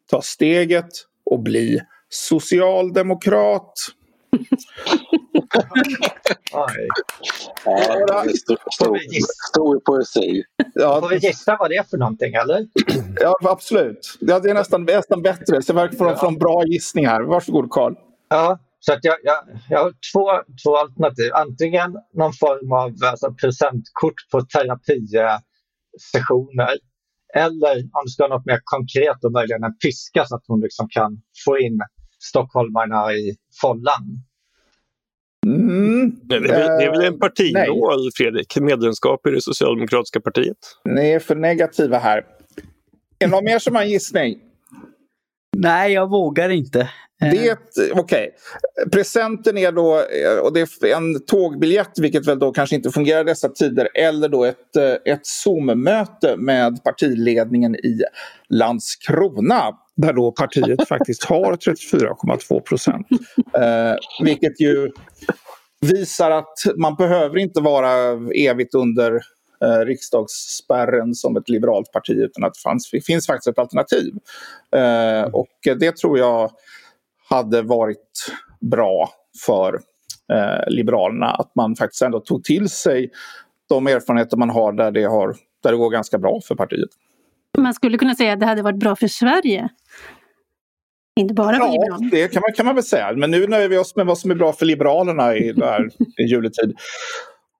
Ta 0.09 0.21
steget 0.21 0.89
och 1.25 1.39
bli 1.39 1.81
socialdemokrat. 2.09 3.73
Ja, 6.51 6.67
stor, 9.49 9.79
poesi. 9.79 10.43
Ja, 10.73 11.01
Får 11.01 11.09
vi 11.09 11.17
gissa 11.17 11.57
vad 11.59 11.69
det 11.69 11.75
är 11.75 11.83
för 11.83 11.97
någonting 11.97 12.33
eller? 12.33 12.67
ja 13.19 13.35
absolut. 13.41 14.17
Ja, 14.19 14.39
det 14.39 14.49
är 14.49 14.53
nästan, 14.53 14.83
nästan 14.83 15.21
bättre. 15.21 15.61
Så 15.61 15.73
jag 15.73 15.97
får 15.97 16.15
från 16.15 16.37
bra 16.37 16.63
gissning 16.65 17.07
här. 17.07 17.21
Varsågod 17.21 17.71
Carl. 17.71 17.95
Ja, 18.29 18.59
så 18.79 18.93
att 18.93 18.99
jag, 19.01 19.15
jag, 19.23 19.43
jag 19.69 19.83
har 19.83 19.93
två, 20.13 20.29
två 20.63 20.77
alternativ. 20.77 21.31
Antingen 21.33 21.95
någon 22.13 22.33
form 22.33 22.71
av 22.71 22.95
alltså, 23.09 23.33
presentkort 23.33 24.29
på 24.31 24.41
terapisessioner. 24.41 26.77
Eller 27.35 27.75
om 27.77 28.01
det 28.05 28.11
ska 28.11 28.23
vara 28.23 28.35
något 28.35 28.45
mer 28.45 28.59
konkret 28.63 29.23
och 29.25 29.31
möjligen 29.31 29.63
en 29.63 29.77
piska 29.77 30.25
så 30.25 30.35
att 30.35 30.43
hon 30.47 30.61
liksom 30.61 30.87
kan 30.89 31.21
få 31.45 31.59
in 31.59 31.79
stockholmarna 32.19 33.13
i 33.13 33.35
follan. 33.61 34.23
Mm. 35.47 36.15
Det 36.23 36.35
är, 36.35 36.39
väl, 36.39 36.49
det 36.49 36.83
är 36.83 36.91
väl 36.91 37.05
en 37.05 37.13
Eh, 37.13 37.19
partimål, 37.19 38.09
Fredrik? 38.15 38.57
Medlemskap 38.59 39.27
i 39.27 39.31
det 39.31 39.41
socialdemokratiska 39.41 40.19
partiet? 40.21 40.57
Ni 40.85 41.09
är 41.09 41.19
för 41.19 41.35
negativa 41.35 41.97
här. 41.97 42.17
Är 42.17 42.23
det 43.19 43.27
någon 43.27 43.43
mer 43.43 43.59
som 43.59 43.75
har 43.75 43.81
en 43.81 43.89
gissning? 43.89 44.39
Nej, 45.57 45.93
jag 45.93 46.09
vågar 46.09 46.49
inte. 46.49 46.79
Eh, 47.21 47.31
Det, 47.31 47.57
okej. 47.93 48.29
Presenten 48.91 49.57
är 49.57 49.71
då 49.71 49.95
eh, 49.97 50.39
och 50.43 50.53
det 50.53 50.59
är 50.61 50.95
en 50.95 51.25
tågbiljett, 51.25 51.99
vilket 51.99 52.27
väl 52.27 52.39
då 52.39 52.51
kanske 52.51 52.75
inte 52.75 52.89
fungerar 52.89 53.23
dessa 53.23 53.49
tider, 53.49 53.89
eller 53.93 54.29
då 54.29 54.45
ett, 54.45 54.75
ett 55.05 55.25
Zoom-möte 55.25 56.35
med 56.37 56.83
partiledningen 56.83 57.75
i 57.75 58.01
Landskrona. 58.49 59.61
Där 60.01 60.13
då 60.13 60.31
partiet 60.31 60.87
faktiskt 60.87 61.23
har 61.23 61.53
34,2 61.53 62.59
procent. 62.59 63.07
Eh, 63.53 63.95
vilket 64.23 64.61
ju 64.61 64.91
visar 65.81 66.31
att 66.31 66.53
man 66.77 66.95
behöver 66.95 67.37
inte 67.37 67.61
vara 67.61 67.91
evigt 68.35 68.75
under 68.75 69.15
eh, 69.63 69.85
riksdagsspärren 69.85 71.15
som 71.15 71.37
ett 71.37 71.49
liberalt 71.49 71.91
parti 71.91 72.09
utan 72.11 72.43
att 72.43 72.53
det, 72.53 72.59
fanns, 72.59 72.89
det 72.91 73.05
finns 73.05 73.27
faktiskt 73.27 73.47
ett 73.47 73.59
alternativ. 73.59 74.13
Eh, 74.75 75.23
och 75.33 75.79
det 75.79 75.97
tror 75.97 76.19
jag 76.19 76.51
hade 77.29 77.61
varit 77.61 78.31
bra 78.61 79.09
för 79.45 79.73
eh, 80.33 80.67
Liberalerna. 80.67 81.27
Att 81.27 81.55
man 81.55 81.75
faktiskt 81.75 82.01
ändå 82.01 82.19
tog 82.19 82.43
till 82.43 82.69
sig 82.69 83.11
de 83.69 83.87
erfarenheter 83.87 84.37
man 84.37 84.49
har 84.49 84.73
där 84.73 84.91
det, 84.91 85.03
har, 85.03 85.35
där 85.63 85.71
det 85.71 85.77
går 85.77 85.89
ganska 85.89 86.17
bra 86.17 86.39
för 86.47 86.55
partiet. 86.55 86.89
Man 87.61 87.73
skulle 87.73 87.97
kunna 87.97 88.15
säga 88.15 88.33
att 88.33 88.39
det 88.39 88.45
hade 88.45 88.61
varit 88.61 88.79
bra 88.79 88.95
för 88.95 89.07
Sverige. 89.07 89.69
Inte 91.19 91.33
bara 91.33 91.55
för 91.57 91.65
Ja, 91.65 91.71
Liberalerna. 91.71 92.09
det 92.11 92.27
kan 92.27 92.41
man, 92.41 92.53
kan 92.55 92.65
man 92.65 92.75
väl 92.75 92.83
säga. 92.83 93.13
Men 93.15 93.31
nu 93.31 93.47
nöjer 93.47 93.69
vi 93.69 93.77
oss 93.77 93.95
med 93.95 94.05
vad 94.05 94.17
som 94.17 94.31
är 94.31 94.35
bra 94.35 94.53
för 94.53 94.65
Liberalerna 94.65 95.35
i, 95.35 95.51
där, 95.51 95.89
i 96.17 96.23
juletid. 96.23 96.73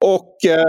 Och 0.05 0.35
eh, 0.45 0.63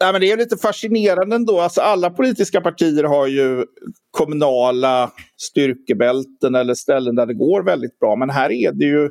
nej, 0.00 0.12
men 0.12 0.20
det 0.20 0.32
är 0.32 0.36
lite 0.36 0.56
fascinerande 0.56 1.36
ändå. 1.36 1.60
Alltså, 1.60 1.80
alla 1.80 2.10
politiska 2.10 2.60
partier 2.60 3.04
har 3.04 3.26
ju 3.26 3.64
kommunala 4.10 5.10
styrkebälten 5.36 6.54
eller 6.54 6.74
ställen 6.74 7.14
där 7.14 7.26
det 7.26 7.34
går 7.34 7.62
väldigt 7.62 7.98
bra. 7.98 8.16
Men 8.16 8.30
här 8.30 8.50
är 8.52 8.72
det 8.72 8.84
ju 8.84 9.10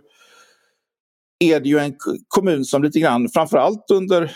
är 1.40 1.60
det 1.60 1.70
ju 1.70 1.80
en 1.80 1.94
kommun 2.28 2.66
som 2.66 2.84
lite 2.84 3.00
grann, 3.00 3.30
framförallt 3.30 3.92
under 3.92 4.32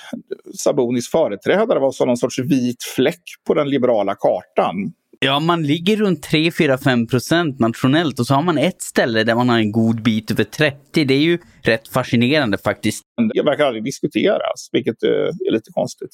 Sabonis 0.57 1.09
företrädare, 1.09 1.79
var 1.79 1.91
som 1.91 2.07
någon 2.07 2.17
sorts 2.17 2.39
vit 2.39 2.83
fläck 2.95 3.23
på 3.47 3.53
den 3.53 3.69
liberala 3.69 4.15
kartan. 4.15 4.93
Ja, 5.19 5.39
man 5.39 5.63
ligger 5.63 5.97
runt 5.97 6.23
3, 6.23 6.51
4, 6.51 6.77
5 6.77 7.07
procent 7.07 7.59
nationellt 7.59 8.19
och 8.19 8.27
så 8.27 8.33
har 8.33 8.41
man 8.41 8.57
ett 8.57 8.81
ställe 8.81 9.23
där 9.23 9.35
man 9.35 9.49
har 9.49 9.57
en 9.57 9.71
god 9.71 10.01
bit 10.01 10.31
över 10.31 10.43
30. 10.43 11.05
Det 11.05 11.13
är 11.13 11.19
ju 11.19 11.39
rätt 11.61 11.87
fascinerande 11.87 12.57
faktiskt. 12.57 13.03
Det 13.33 13.43
verkar 13.43 13.65
aldrig 13.65 13.83
diskuteras, 13.83 14.69
vilket 14.71 15.03
eh, 15.03 15.09
är 15.09 15.51
lite 15.51 15.71
konstigt. 15.71 16.09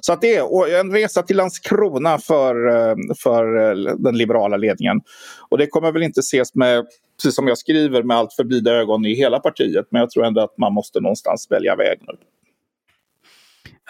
Så 0.00 0.12
att 0.12 0.20
det 0.20 0.36
är 0.36 0.80
en 0.80 0.92
resa 0.92 1.22
till 1.22 1.36
Landskrona 1.36 2.18
för, 2.18 2.68
eh, 2.68 2.94
för 3.22 3.56
eh, 3.56 3.94
den 3.96 4.18
liberala 4.18 4.56
ledningen. 4.56 5.00
Och 5.48 5.58
det 5.58 5.66
kommer 5.66 5.92
väl 5.92 6.02
inte 6.02 6.20
ses 6.20 6.54
med, 6.54 6.86
precis 7.16 7.36
som 7.36 7.48
jag 7.48 7.58
skriver, 7.58 8.02
med 8.02 8.16
allt 8.16 8.32
för 8.32 8.44
blida 8.44 8.70
ögon 8.72 9.06
i 9.06 9.14
hela 9.14 9.38
partiet. 9.38 9.86
Men 9.90 10.00
jag 10.00 10.10
tror 10.10 10.24
ändå 10.24 10.40
att 10.40 10.58
man 10.58 10.72
måste 10.72 11.00
någonstans 11.00 11.46
välja 11.50 11.76
väg 11.76 11.98
nu. 12.00 12.14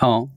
Ja. 0.00 0.28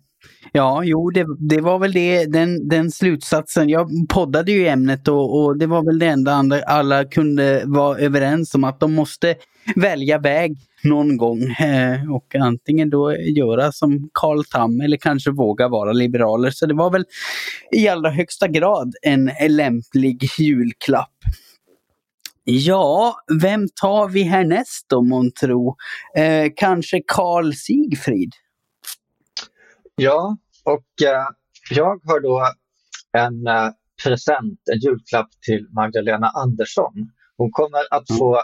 Ja, 0.51 0.83
jo, 0.83 1.09
det, 1.09 1.25
det 1.39 1.61
var 1.61 1.79
väl 1.79 1.91
det, 1.91 2.25
den, 2.25 2.67
den 2.67 2.91
slutsatsen. 2.91 3.69
Jag 3.69 3.89
poddade 4.09 4.51
ju 4.51 4.61
i 4.61 4.67
ämnet 4.67 5.07
och, 5.07 5.43
och 5.43 5.57
det 5.57 5.67
var 5.67 5.85
väl 5.85 5.99
det 5.99 6.05
enda 6.05 6.31
andra, 6.33 6.61
alla 6.61 7.05
kunde 7.05 7.63
vara 7.65 7.97
överens 7.97 8.55
om 8.55 8.63
att 8.63 8.79
de 8.79 8.93
måste 8.93 9.35
välja 9.75 10.17
väg 10.17 10.57
någon 10.83 11.17
gång. 11.17 11.43
Eh, 11.43 12.11
och 12.13 12.35
antingen 12.35 12.89
då 12.89 13.15
göra 13.15 13.71
som 13.71 14.09
Carl 14.13 14.43
Tam 14.43 14.81
eller 14.81 14.97
kanske 14.97 15.31
våga 15.31 15.67
vara 15.67 15.93
liberaler. 15.93 16.49
Så 16.51 16.65
det 16.65 16.73
var 16.73 16.91
väl 16.91 17.05
i 17.71 17.87
allra 17.87 18.09
högsta 18.09 18.47
grad 18.47 18.93
en 19.01 19.31
lämplig 19.49 20.29
julklapp. 20.39 21.17
Ja, 22.43 23.15
vem 23.41 23.67
tar 23.81 24.09
vi 24.09 24.23
härnäst 24.23 24.85
då 24.89 25.01
månntro? 25.01 25.75
Eh, 26.15 26.51
kanske 26.55 27.01
Carl 27.07 27.53
Sigfrid? 27.53 28.33
Ja, 30.01 30.37
och 30.63 31.07
eh, 31.07 31.25
jag 31.69 31.99
har 32.03 32.19
då 32.19 32.43
en 33.17 33.47
eh, 33.47 33.69
present, 34.03 34.59
en 34.73 34.79
julklapp 34.79 35.29
till 35.45 35.67
Magdalena 35.71 36.27
Andersson. 36.27 36.93
Hon 37.37 37.51
kommer 37.51 37.79
att 37.91 38.07
få 38.17 38.41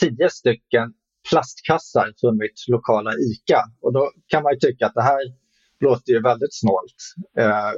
tio 0.00 0.30
stycken 0.30 0.94
plastkassar 1.30 2.12
från 2.20 2.36
mitt 2.36 2.68
lokala 2.68 3.10
ICA. 3.10 3.62
Och 3.80 3.92
då 3.92 4.12
kan 4.26 4.42
man 4.42 4.52
ju 4.52 4.58
tycka 4.58 4.86
att 4.86 4.94
det 4.94 5.02
här 5.02 5.20
låter 5.80 6.12
ju 6.12 6.22
väldigt 6.22 6.54
snålt. 6.60 6.96
Eh, 7.38 7.70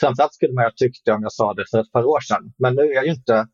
framförallt 0.00 0.34
skulle 0.34 0.52
man 0.52 0.64
ha 0.64 0.72
tyckt 0.76 1.04
det 1.04 1.12
om 1.12 1.22
jag 1.22 1.32
sa 1.32 1.54
det 1.54 1.64
för 1.70 1.78
ett 1.80 1.92
par 1.92 2.04
år 2.04 2.20
sedan. 2.20 2.52
Men 2.58 2.74
nu 2.74 2.82
är 2.82 3.02
ju 3.04 3.10
inte 3.10 3.48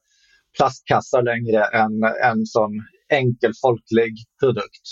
plastkassar 0.56 1.22
längre 1.22 1.64
en, 1.64 2.02
en 2.24 2.46
sån 2.46 2.72
enkel 3.08 3.52
folklig 3.62 4.14
produkt. 4.40 4.86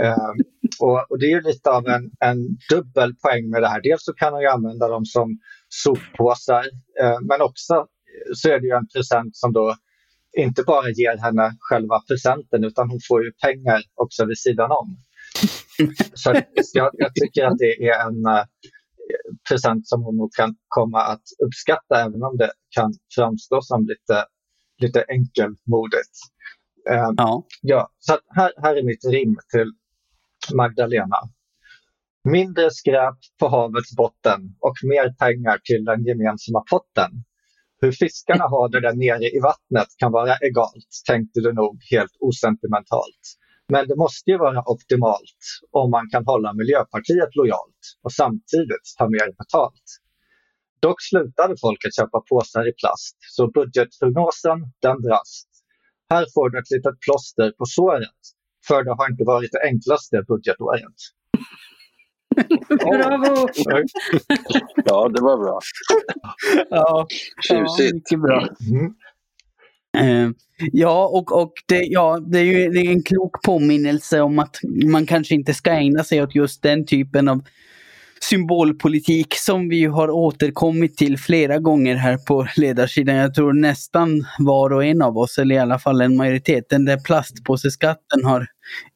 Eh, 0.00 0.32
och, 0.80 1.10
och, 1.10 1.18
det 1.18 1.32
är 1.32 1.42
lite 1.42 1.70
av 1.70 1.86
en, 1.86 2.10
en 2.20 2.38
dubbel 2.70 3.14
poäng 3.14 3.50
med 3.50 3.62
det 3.62 3.68
här. 3.68 3.80
Dels 3.82 4.04
så 4.04 4.12
kan 4.12 4.32
hon 4.32 4.42
ju 4.42 4.48
använda 4.48 4.88
dem 4.88 5.04
som 5.04 5.38
soppåsar 5.68 6.64
eh, 7.00 7.18
men 7.20 7.40
också 7.40 7.86
så 8.34 8.48
är 8.48 8.60
det 8.60 8.66
ju 8.66 8.76
en 8.76 8.88
present 8.88 9.36
som 9.36 9.52
då 9.52 9.76
inte 10.36 10.62
bara 10.62 10.90
ger 10.90 11.16
henne 11.16 11.56
själva 11.60 12.00
presenten 12.08 12.64
utan 12.64 12.90
hon 12.90 13.00
får 13.08 13.24
ju 13.24 13.32
pengar 13.32 13.82
också 13.94 14.24
vid 14.24 14.38
sidan 14.38 14.70
om. 14.70 14.96
Så 16.14 16.42
jag, 16.72 16.90
jag 16.92 17.14
tycker 17.14 17.44
att 17.44 17.58
det 17.58 17.88
är 17.88 18.06
en 18.08 18.26
uh, 18.26 18.44
present 19.48 19.88
som 19.88 20.02
hon 20.02 20.16
nog 20.16 20.32
kan 20.32 20.54
komma 20.68 21.02
att 21.02 21.22
uppskatta 21.44 22.00
även 22.00 22.22
om 22.22 22.36
det 22.36 22.52
kan 22.70 22.94
framstå 23.14 23.62
som 23.62 23.86
lite, 23.86 24.24
lite 24.78 25.04
enkelmodigt. 25.08 26.16
Uh, 26.90 27.12
ja. 27.16 27.46
ja, 27.60 27.90
så 27.98 28.18
här, 28.28 28.52
här 28.62 28.76
är 28.76 28.82
mitt 28.82 29.04
rim 29.04 29.36
till 29.52 29.72
Magdalena. 30.54 31.16
Mindre 32.24 32.70
skräp 32.70 33.18
på 33.40 33.48
havets 33.48 33.96
botten 33.96 34.40
och 34.60 34.76
mer 34.82 35.14
pengar 35.18 35.58
till 35.64 35.84
den 35.84 36.04
gemensamma 36.04 36.60
potten. 36.70 37.10
Hur 37.80 37.92
fiskarna 37.92 38.44
har 38.44 38.68
det 38.68 38.80
där 38.80 38.94
nere 38.94 39.26
i 39.36 39.40
vattnet 39.40 39.88
kan 39.98 40.12
vara 40.12 40.36
egalt, 40.36 40.90
tänkte 41.06 41.40
du 41.40 41.52
nog 41.52 41.82
helt 41.90 42.16
osentimentalt. 42.20 43.24
Men 43.68 43.88
det 43.88 43.96
måste 43.96 44.30
ju 44.30 44.38
vara 44.38 44.62
optimalt 44.74 45.42
om 45.70 45.90
man 45.90 46.10
kan 46.10 46.24
hålla 46.26 46.52
Miljöpartiet 46.52 47.36
lojalt 47.36 47.82
och 48.02 48.12
samtidigt 48.12 48.86
ta 48.98 49.04
mer 49.08 49.28
betalt. 49.38 49.88
Dock 50.80 51.02
slutade 51.02 51.54
folk 51.60 51.84
att 51.86 51.96
köpa 51.96 52.20
påsar 52.30 52.68
i 52.68 52.72
plast, 52.72 53.16
så 53.36 53.50
budgetprognosen 53.50 54.58
den 54.82 55.00
brast. 55.00 55.48
Här 56.10 56.26
får 56.34 56.50
du 56.50 56.58
ett 56.58 56.70
litet 56.70 57.00
plåster 57.00 57.50
på 57.58 57.64
såret, 57.64 58.20
för 58.66 58.84
det 58.84 58.94
har 58.94 59.10
inte 59.10 59.24
varit 59.24 59.52
det 59.52 59.62
enklaste 59.68 60.22
budgetåret. 60.28 60.94
Bravo! 62.68 63.48
ja, 64.84 65.08
det 65.08 65.22
var 65.22 65.38
bra. 65.38 65.60
ja, 66.70 67.06
Tjusigt. 67.48 67.94
mycket 67.94 68.20
bra. 68.20 68.48
Mm. 68.70 68.94
Uh, 70.00 70.32
ja, 70.72 71.06
och, 71.06 71.42
och 71.42 71.52
det, 71.68 71.82
ja, 71.82 72.20
det 72.26 72.38
är 72.38 72.44
ju 72.44 72.70
det 72.70 72.80
är 72.80 72.90
en 72.90 73.02
klok 73.02 73.42
påminnelse 73.42 74.20
om 74.20 74.38
att 74.38 74.56
man 74.84 75.06
kanske 75.06 75.34
inte 75.34 75.54
ska 75.54 75.70
ägna 75.70 76.04
sig 76.04 76.22
åt 76.22 76.34
just 76.34 76.62
den 76.62 76.86
typen 76.86 77.28
av 77.28 77.42
symbolpolitik 78.30 79.34
som 79.34 79.68
vi 79.68 79.84
har 79.84 80.10
återkommit 80.10 80.96
till 80.96 81.18
flera 81.18 81.58
gånger 81.58 81.96
här 81.96 82.16
på 82.16 82.46
ledarsidan. 82.56 83.16
Jag 83.16 83.34
tror 83.34 83.52
nästan 83.52 84.24
var 84.38 84.72
och 84.72 84.84
en 84.84 85.02
av 85.02 85.18
oss, 85.18 85.38
eller 85.38 85.54
i 85.54 85.58
alla 85.58 85.78
fall 85.78 86.00
en 86.00 86.16
majoritet, 86.16 86.64
den 86.68 86.84
där 86.84 86.98
plastpåseskatten 87.04 88.24
har 88.24 88.46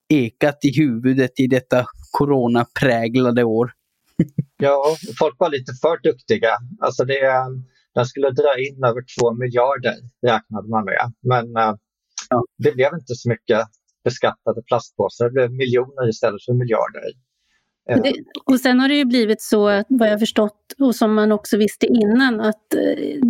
ekat 0.08 0.58
i 0.64 0.80
huvudet 0.80 1.40
i 1.40 1.46
detta 1.46 1.86
coronapräglade 2.12 3.44
år. 3.44 3.72
ja, 4.56 4.96
folk 5.18 5.36
var 5.38 5.50
lite 5.50 5.72
för 5.82 6.02
duktiga. 6.02 6.50
Alltså 6.80 7.04
det, 7.04 7.20
den 7.94 8.06
skulle 8.06 8.30
dra 8.30 8.58
in 8.58 8.84
över 8.84 9.02
två 9.14 9.34
miljarder 9.34 9.96
räknade 10.26 10.68
man 10.68 10.84
med. 10.84 11.12
Men 11.22 11.46
uh, 11.46 11.74
ja. 12.30 12.44
det 12.58 12.72
blev 12.72 12.90
inte 12.94 13.14
så 13.14 13.28
mycket 13.28 13.60
beskattade 14.04 14.62
plastpåsar. 14.62 15.24
Det 15.24 15.32
blev 15.32 15.50
miljoner 15.52 16.08
istället 16.08 16.44
för 16.44 16.52
miljarder. 16.52 17.25
Det, 17.86 18.14
och 18.44 18.60
sen 18.60 18.80
har 18.80 18.88
det 18.88 18.94
ju 18.94 19.04
blivit 19.04 19.42
så, 19.42 19.82
vad 19.88 20.08
jag 20.08 20.20
förstått 20.20 20.74
och 20.78 20.94
som 20.94 21.14
man 21.14 21.32
också 21.32 21.56
visste 21.56 21.86
innan, 21.86 22.40
att 22.40 22.74
eh, 22.74 22.80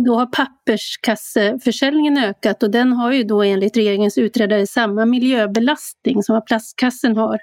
då 0.05 0.15
har 0.15 0.25
papperskasseförsäljningen 0.25 2.17
ökat 2.17 2.63
och 2.63 2.71
den 2.71 2.93
har 2.93 3.11
ju 3.11 3.23
då 3.23 3.43
enligt 3.43 3.77
regeringens 3.77 4.17
utredare 4.17 4.67
samma 4.67 5.05
miljöbelastning 5.05 6.23
som 6.23 6.33
vad 6.33 6.45
plastkassen 6.45 7.17
har. 7.17 7.39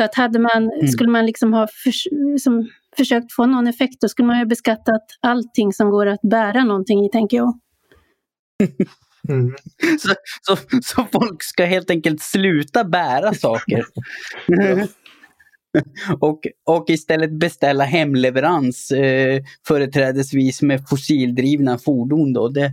Så 0.00 0.04
att 0.04 0.14
hade 0.14 0.38
man, 0.38 0.70
mm. 0.72 0.88
skulle 0.88 1.10
man 1.10 1.26
liksom 1.26 1.52
ha 1.52 1.68
för, 1.84 1.92
som, 2.38 2.68
försökt 2.96 3.32
få 3.32 3.46
någon 3.46 3.66
effekt, 3.66 4.00
då 4.00 4.08
skulle 4.08 4.26
man 4.26 4.38
ju 4.38 4.46
beskattat 4.46 5.02
allting 5.20 5.72
som 5.72 5.90
går 5.90 6.06
att 6.06 6.20
bära 6.22 6.64
någonting 6.64 7.04
i, 7.04 7.10
tänker 7.10 7.36
jag. 7.36 7.60
Mm. 9.28 9.54
Så, 9.98 10.14
så, 10.42 10.56
så, 10.82 11.06
folk 11.12 11.42
ska 11.42 11.64
helt 11.64 11.90
enkelt 11.90 12.22
sluta 12.22 12.84
bära 12.84 13.34
saker. 13.34 13.84
och, 16.20 16.40
och 16.66 16.90
istället 16.90 17.32
beställa 17.32 17.84
hemleverans, 17.84 18.90
eh, 18.90 19.42
företrädesvis 19.66 20.62
med 20.62 20.88
fossildrivna 20.88 21.78
fordon. 21.78 22.32
Då. 22.32 22.48
Det, 22.48 22.72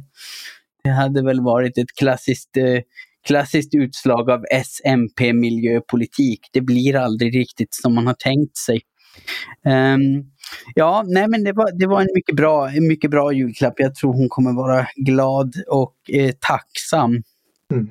det 0.83 0.89
hade 0.89 1.23
väl 1.23 1.41
varit 1.41 1.77
ett 1.77 1.95
klassiskt, 1.99 2.57
eh, 2.57 2.79
klassiskt 3.27 3.75
utslag 3.75 4.29
av 4.31 4.45
SMP-miljöpolitik. 4.63 6.39
Det 6.53 6.61
blir 6.61 6.95
aldrig 6.95 7.35
riktigt 7.35 7.73
som 7.73 7.95
man 7.95 8.07
har 8.07 8.13
tänkt 8.13 8.57
sig. 8.57 8.81
Um, 9.65 10.31
ja, 10.75 11.03
nej 11.07 11.27
men 11.27 11.43
det 11.43 11.53
var, 11.53 11.79
det 11.79 11.87
var 11.87 12.01
en 12.01 12.07
mycket 12.15 12.35
bra, 12.35 12.69
en 12.69 12.87
mycket 12.87 13.11
bra 13.11 13.31
julklapp. 13.31 13.73
Jag 13.77 13.95
tror 13.95 14.13
hon 14.13 14.29
kommer 14.29 14.53
vara 14.53 14.87
glad 14.95 15.55
och 15.67 15.95
eh, 16.09 16.31
tacksam. 16.31 17.23
Mm. 17.73 17.89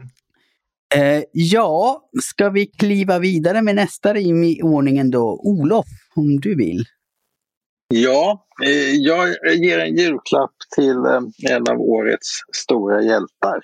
Eh, 0.95 1.23
ja, 1.33 2.09
ska 2.23 2.51
vi 2.51 2.67
kliva 2.67 3.19
vidare 3.19 3.63
med 3.63 3.75
nästa 3.75 4.15
rim 4.15 4.45
i 4.45 4.63
ordningen 4.63 5.11
då? 5.11 5.41
Olof, 5.43 5.87
om 6.15 6.41
du 6.41 6.57
vill. 6.57 6.85
Ja, 7.95 8.47
eh, 8.65 8.91
jag 8.95 9.29
ger 9.57 9.79
en 9.79 9.97
julklapp 9.97 10.55
till 10.77 10.97
eh, 10.97 11.21
en 11.51 11.69
av 11.71 11.81
årets 11.81 12.29
stora 12.53 13.03
hjältar, 13.03 13.61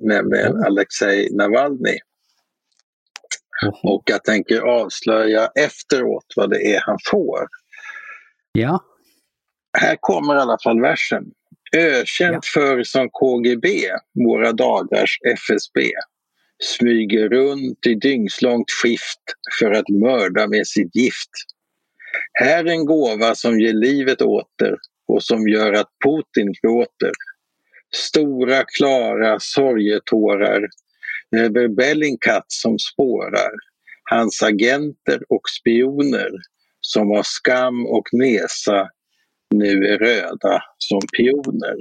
nämligen. 0.00 0.64
Alexej 0.64 1.28
Navalny. 1.32 1.98
Och 3.82 4.02
jag 4.06 4.24
tänker 4.24 4.60
avslöja 4.60 5.50
efteråt 5.54 6.26
vad 6.36 6.50
det 6.50 6.74
är 6.74 6.80
han 6.80 6.98
får. 7.10 7.46
Ja. 8.52 8.84
Här 9.78 9.96
kommer 10.00 10.36
i 10.36 10.38
alla 10.38 10.58
fall 10.64 10.80
versen. 10.80 11.24
Ökänt 11.76 12.44
ja. 12.54 12.60
för 12.60 12.82
som 12.82 13.10
KGB, 13.10 13.68
våra 14.26 14.52
dagars 14.52 15.18
FSB 15.24 15.92
smyger 16.64 17.28
runt 17.28 17.86
i 17.86 17.94
dygnslångt 17.94 18.70
skift 18.70 19.20
för 19.60 19.70
att 19.70 19.88
mörda 19.88 20.48
med 20.48 20.66
sitt 20.66 20.96
gift. 20.96 21.30
Här 22.32 22.64
en 22.64 22.86
gåva 22.86 23.34
som 23.34 23.60
ger 23.60 23.72
livet 23.72 24.22
åter 24.22 24.76
och 25.08 25.22
som 25.22 25.48
gör 25.48 25.72
att 25.72 25.88
Putin 26.04 26.54
gråter. 26.62 27.12
Stora 27.94 28.64
klara 28.64 29.40
sorgetårar 29.40 30.68
över 31.36 31.68
Bellingcat 31.68 32.44
som 32.48 32.78
spårar 32.78 33.52
hans 34.10 34.42
agenter 34.42 35.20
och 35.28 35.42
spioner 35.60 36.30
som 36.80 37.12
av 37.12 37.22
skam 37.22 37.86
och 37.86 38.08
nesa 38.12 38.88
nu 39.54 39.86
är 39.86 39.98
röda 39.98 40.62
som 40.78 41.00
pioner. 41.16 41.76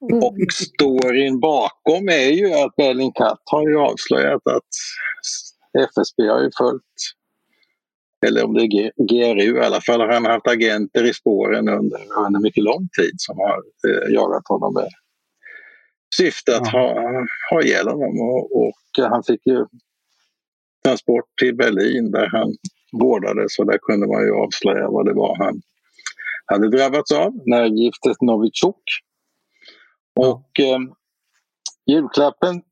Och 0.00 0.36
storyn 0.52 1.40
bakom 1.40 2.08
är 2.08 2.30
ju 2.30 2.54
att 2.54 2.76
Bellingcat 2.76 3.42
har 3.44 3.68
ju 3.68 3.78
avslöjat 3.78 4.46
att 4.46 4.68
FSB 5.78 6.28
har 6.28 6.42
ju 6.42 6.50
följt, 6.58 6.82
eller 8.26 8.44
om 8.44 8.54
det 8.54 8.62
är 8.62 8.92
GRU 9.08 9.56
i 9.56 9.64
alla 9.64 9.80
fall, 9.80 10.00
har 10.00 10.08
han 10.08 10.26
haft 10.26 10.46
agenter 10.46 11.04
i 11.04 11.14
spåren 11.14 11.68
under, 11.68 12.00
under 12.26 12.40
mycket 12.40 12.64
lång 12.64 12.88
tid 13.00 13.14
som 13.16 13.38
har 13.38 13.62
eh, 13.88 14.14
jagat 14.14 14.48
honom 14.48 14.74
med 14.74 14.88
syfte 16.16 16.56
att 16.56 16.68
ha, 16.68 17.10
ha 17.50 17.62
ihjäl 17.62 17.88
honom. 17.88 18.20
Och, 18.20 18.66
och 18.66 19.08
han 19.08 19.22
fick 19.22 19.46
ju 19.46 19.66
transport 20.84 21.24
till 21.40 21.56
Berlin 21.56 22.10
där 22.10 22.26
han 22.26 22.54
vårdades 22.92 23.58
och 23.58 23.66
där 23.66 23.78
kunde 23.82 24.06
man 24.06 24.22
ju 24.22 24.34
avslöja 24.34 24.88
vad 24.88 25.06
det 25.06 25.14
var 25.14 25.36
han 25.44 25.62
hade 26.46 26.70
drabbats 26.70 27.12
av, 27.12 27.32
nervgiftet 27.46 28.16
Novichok. 28.20 28.82
Och 30.20 30.60
eh, 30.60 30.78
julklappen 31.86 32.62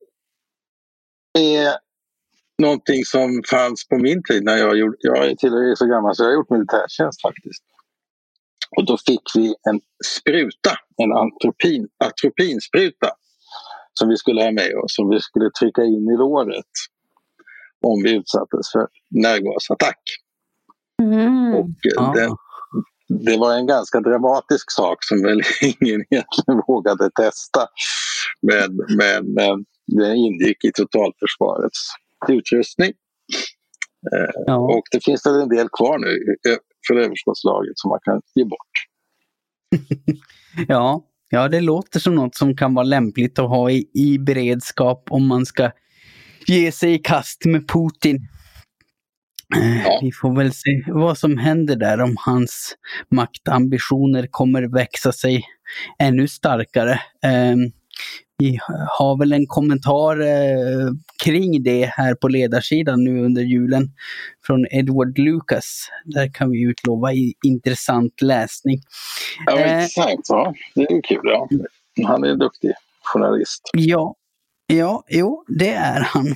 är 1.38 1.76
någonting 2.62 3.04
som 3.04 3.42
fanns 3.50 3.88
på 3.88 3.98
min 3.98 4.22
tid 4.22 4.44
när 4.44 4.56
jag 4.56 4.78
gjorde, 4.78 4.96
jag 5.00 5.38
tillhör 5.38 5.74
så 5.74 5.86
gammal 5.86 6.14
så 6.14 6.22
jag 6.22 6.28
har 6.28 6.34
gjort 6.34 6.50
militärtjänst 6.50 7.22
faktiskt. 7.22 7.64
Och 8.76 8.86
då 8.86 8.98
fick 9.06 9.22
vi 9.34 9.54
en 9.70 9.80
spruta, 10.18 10.70
en 10.96 11.12
atropin, 11.12 11.88
atropinspruta 12.04 13.10
som 13.94 14.08
vi 14.08 14.16
skulle 14.16 14.42
ha 14.42 14.50
med 14.50 14.74
oss, 14.84 14.94
som 14.94 15.10
vi 15.10 15.20
skulle 15.20 15.50
trycka 15.50 15.82
in 15.84 16.08
i 16.14 16.16
låret 16.16 16.72
om 17.86 18.02
vi 18.02 18.16
utsattes 18.16 18.72
för 18.72 18.88
nervgasattack. 19.10 20.02
Mm. 21.02 21.54
Och 21.54 21.76
eh, 21.98 22.12
den, 22.12 22.36
det 23.20 23.36
var 23.36 23.54
en 23.54 23.66
ganska 23.66 24.00
dramatisk 24.00 24.70
sak 24.70 24.98
som 25.00 25.22
väl 25.22 25.40
ingen 25.62 26.04
egentligen 26.10 26.62
vågade 26.66 27.10
testa. 27.10 27.66
Men, 28.42 28.76
men 28.96 29.38
eh, 29.38 29.56
det 29.86 30.16
ingick 30.16 30.64
i 30.64 30.72
totalförsvarets 30.72 31.88
utrustning. 32.28 32.92
Eh, 34.12 34.42
ja. 34.46 34.56
Och 34.56 34.82
det 34.90 35.04
finns 35.04 35.26
väl 35.26 35.40
en 35.40 35.48
del 35.48 35.68
kvar 35.68 35.98
nu 35.98 36.36
för 36.88 36.96
överskottslaget 36.96 37.72
som 37.74 37.88
man 37.88 38.00
kan 38.02 38.20
ge 38.34 38.44
bort. 38.44 38.72
ja, 40.68 41.04
ja, 41.30 41.48
det 41.48 41.60
låter 41.60 42.00
som 42.00 42.14
något 42.14 42.34
som 42.34 42.56
kan 42.56 42.74
vara 42.74 42.84
lämpligt 42.84 43.38
att 43.38 43.48
ha 43.48 43.70
i, 43.70 43.90
i 43.94 44.18
beredskap 44.18 45.06
om 45.10 45.26
man 45.26 45.46
ska 45.46 45.70
ge 46.46 46.72
sig 46.72 46.94
i 46.94 46.98
kast 46.98 47.44
med 47.44 47.68
Putin. 47.68 48.28
Ja. 49.54 49.98
Vi 50.02 50.12
får 50.12 50.36
väl 50.36 50.52
se 50.52 50.82
vad 50.86 51.18
som 51.18 51.38
händer 51.38 51.76
där 51.76 52.00
om 52.00 52.16
hans 52.18 52.76
maktambitioner 53.10 54.26
kommer 54.30 54.62
växa 54.62 55.12
sig 55.12 55.44
ännu 55.98 56.28
starkare. 56.28 56.92
Eh, 57.24 57.56
Vi 58.38 58.58
har 58.98 59.18
väl 59.18 59.32
en 59.32 59.46
kommentar 59.46 60.20
eh, 60.20 60.88
kring 61.24 61.62
det 61.62 61.84
här 61.84 62.14
på 62.14 62.28
ledarsidan 62.28 63.04
nu 63.04 63.24
under 63.24 63.42
julen 63.42 63.90
från 64.46 64.66
Edward 64.70 65.18
Lucas. 65.18 65.88
Där 66.04 66.32
kan 66.34 66.50
vi 66.50 66.62
utlova 66.62 67.08
intressant 67.44 68.22
läsning. 68.22 68.78
Ja, 69.46 69.58
Eh. 69.58 69.72
intressant. 69.74 70.20
Ja. 70.28 70.54
Det 70.74 70.82
är 70.82 71.02
kul. 71.02 71.20
Ja. 71.24 71.48
Han 72.06 72.24
är 72.24 72.28
en 72.28 72.38
duktig 72.38 72.72
journalist. 73.02 73.70
Ja, 73.72 74.14
ja, 74.66 75.04
jo, 75.08 75.44
det 75.48 75.72
är 75.72 76.00
han. 76.00 76.26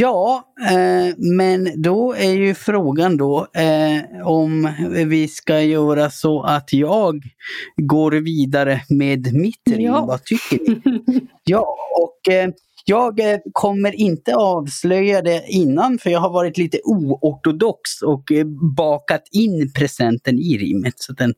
Ja, 0.00 0.54
eh, 0.70 1.14
men 1.16 1.82
då 1.82 2.12
är 2.12 2.32
ju 2.32 2.54
frågan 2.54 3.16
då 3.16 3.48
eh, 3.54 4.26
om 4.26 4.74
vi 5.06 5.28
ska 5.28 5.60
göra 5.60 6.10
så 6.10 6.42
att 6.42 6.72
jag 6.72 7.22
går 7.76 8.12
vidare 8.12 8.80
med 8.88 9.34
mitt 9.34 9.62
rim. 9.70 9.80
Ja. 9.80 10.04
Vad 10.06 10.24
tycker 10.24 10.58
ni? 10.58 11.20
Ja, 11.44 11.76
och 12.00 12.32
eh, 12.32 12.50
jag 12.84 13.20
eh, 13.20 13.38
kommer 13.52 13.94
inte 13.94 14.34
avslöja 14.34 15.22
det 15.22 15.44
innan 15.48 15.98
för 15.98 16.10
jag 16.10 16.20
har 16.20 16.30
varit 16.30 16.58
lite 16.58 16.80
oortodox 16.84 18.02
och 18.02 18.32
eh, 18.32 18.46
bakat 18.76 19.28
in 19.32 19.72
presenten 19.72 20.38
i 20.38 20.58
rimmet. 20.58 20.94
Så 20.96 21.12
den, 21.12 21.34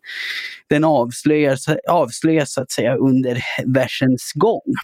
den 0.69 0.85
avslöjas, 0.85 1.67
avslöjas 1.89 2.53
så 2.53 2.63
att 2.63 2.71
säga 2.71 2.97
under 2.97 3.43
versens 3.65 4.33
gång. 4.35 4.75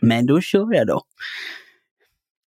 Men 0.00 0.26
då 0.26 0.40
kör 0.40 0.74
jag 0.74 0.86
då. 0.86 1.02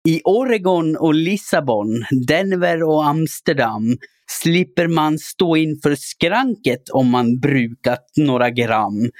I 0.08 0.20
Oregon 0.24 0.96
och 0.96 1.14
Lissabon, 1.14 2.04
Denver 2.26 2.82
och 2.82 3.06
Amsterdam 3.06 3.96
slipper 4.26 4.88
man 4.88 5.18
stå 5.18 5.56
inför 5.56 5.94
skranket 5.94 6.88
om 6.92 7.10
man 7.10 7.40
brukat 7.40 8.06
några 8.16 8.50
gram. 8.50 9.10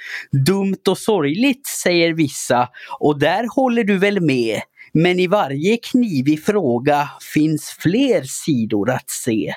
Dumt 0.45 0.81
och 0.87 0.97
sorgligt, 0.97 1.67
säger 1.83 2.13
vissa, 2.13 2.69
och 2.99 3.19
där 3.19 3.55
håller 3.55 3.83
du 3.83 3.97
väl 3.97 4.21
med. 4.21 4.61
Men 4.93 5.19
i 5.19 5.27
varje 5.27 5.77
knivig 5.77 6.43
fråga 6.43 7.09
finns 7.33 7.77
fler 7.79 8.23
sidor 8.23 8.89
att 8.89 9.09
se. 9.09 9.53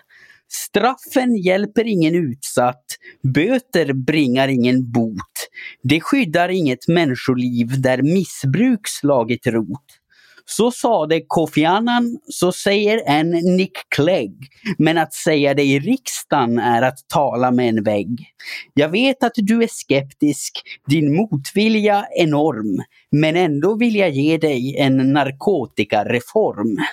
Straffen 0.49 1.37
hjälper 1.37 1.87
ingen 1.87 2.15
utsatt, 2.15 2.85
böter 3.35 3.93
bringar 3.93 4.49
ingen 4.49 4.93
bot. 4.93 5.49
Det 5.83 6.01
skyddar 6.01 6.49
inget 6.49 6.89
människoliv 6.89 7.81
där 7.81 8.03
missbruk 8.03 8.81
slagit 8.89 9.47
rot. 9.47 10.01
Så 10.47 10.71
sade 10.71 11.21
Kofi 11.27 11.65
Annan, 11.65 12.19
så 12.29 12.53
säger 12.53 13.03
en 13.07 13.31
Nick 13.31 13.79
Clegg. 13.89 14.49
Men 14.79 14.99
att 14.99 15.15
säga 15.15 15.55
det 15.55 15.63
i 15.63 15.79
riksdagen 15.79 16.59
är 16.59 16.83
att 16.83 16.99
tala 17.09 17.51
med 17.51 17.69
en 17.69 17.83
vägg. 17.83 18.27
Jag 18.75 18.89
vet 18.89 19.25
att 19.25 19.33
du 19.37 19.63
är 19.63 19.69
skeptisk, 19.71 20.63
din 20.87 21.17
motvilja 21.17 22.07
enorm. 22.11 22.83
Men 23.11 23.37
ändå 23.37 23.77
vill 23.77 23.97
jag 23.97 24.11
ge 24.11 24.39
dig 24.39 24.77
en 24.79 25.13
narkotikareform. 25.13 26.79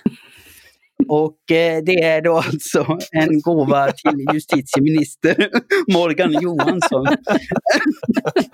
Och 1.07 1.51
eh, 1.51 1.83
det 1.83 2.03
är 2.03 2.21
då 2.21 2.37
alltså 2.37 2.97
en 3.11 3.41
gåva 3.41 3.91
till 3.91 4.25
justitieminister 4.33 5.49
Morgan 5.93 6.31
Johansson. 6.31 7.07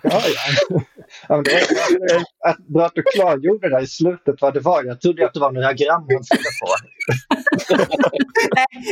Ja, 0.03 0.21
ja. 0.69 0.81
Ja, 1.27 1.35
men 1.35 1.43
det 1.43 1.51
var 1.51 1.99
bra 2.07 2.23
att, 2.45 2.67
bra 2.67 2.85
att 2.85 2.95
du 2.95 3.03
klargjorde 3.15 3.69
det 3.69 3.81
i 3.81 3.87
slutet 3.87 4.35
vad 4.41 4.53
det 4.53 4.59
var. 4.59 4.83
Jag 4.83 5.01
trodde 5.01 5.25
att 5.25 5.33
det 5.33 5.39
var 5.39 5.51
några 5.51 5.73
gram 5.73 6.05
han 6.09 6.23
skulle 6.23 6.41
få. 6.59 6.67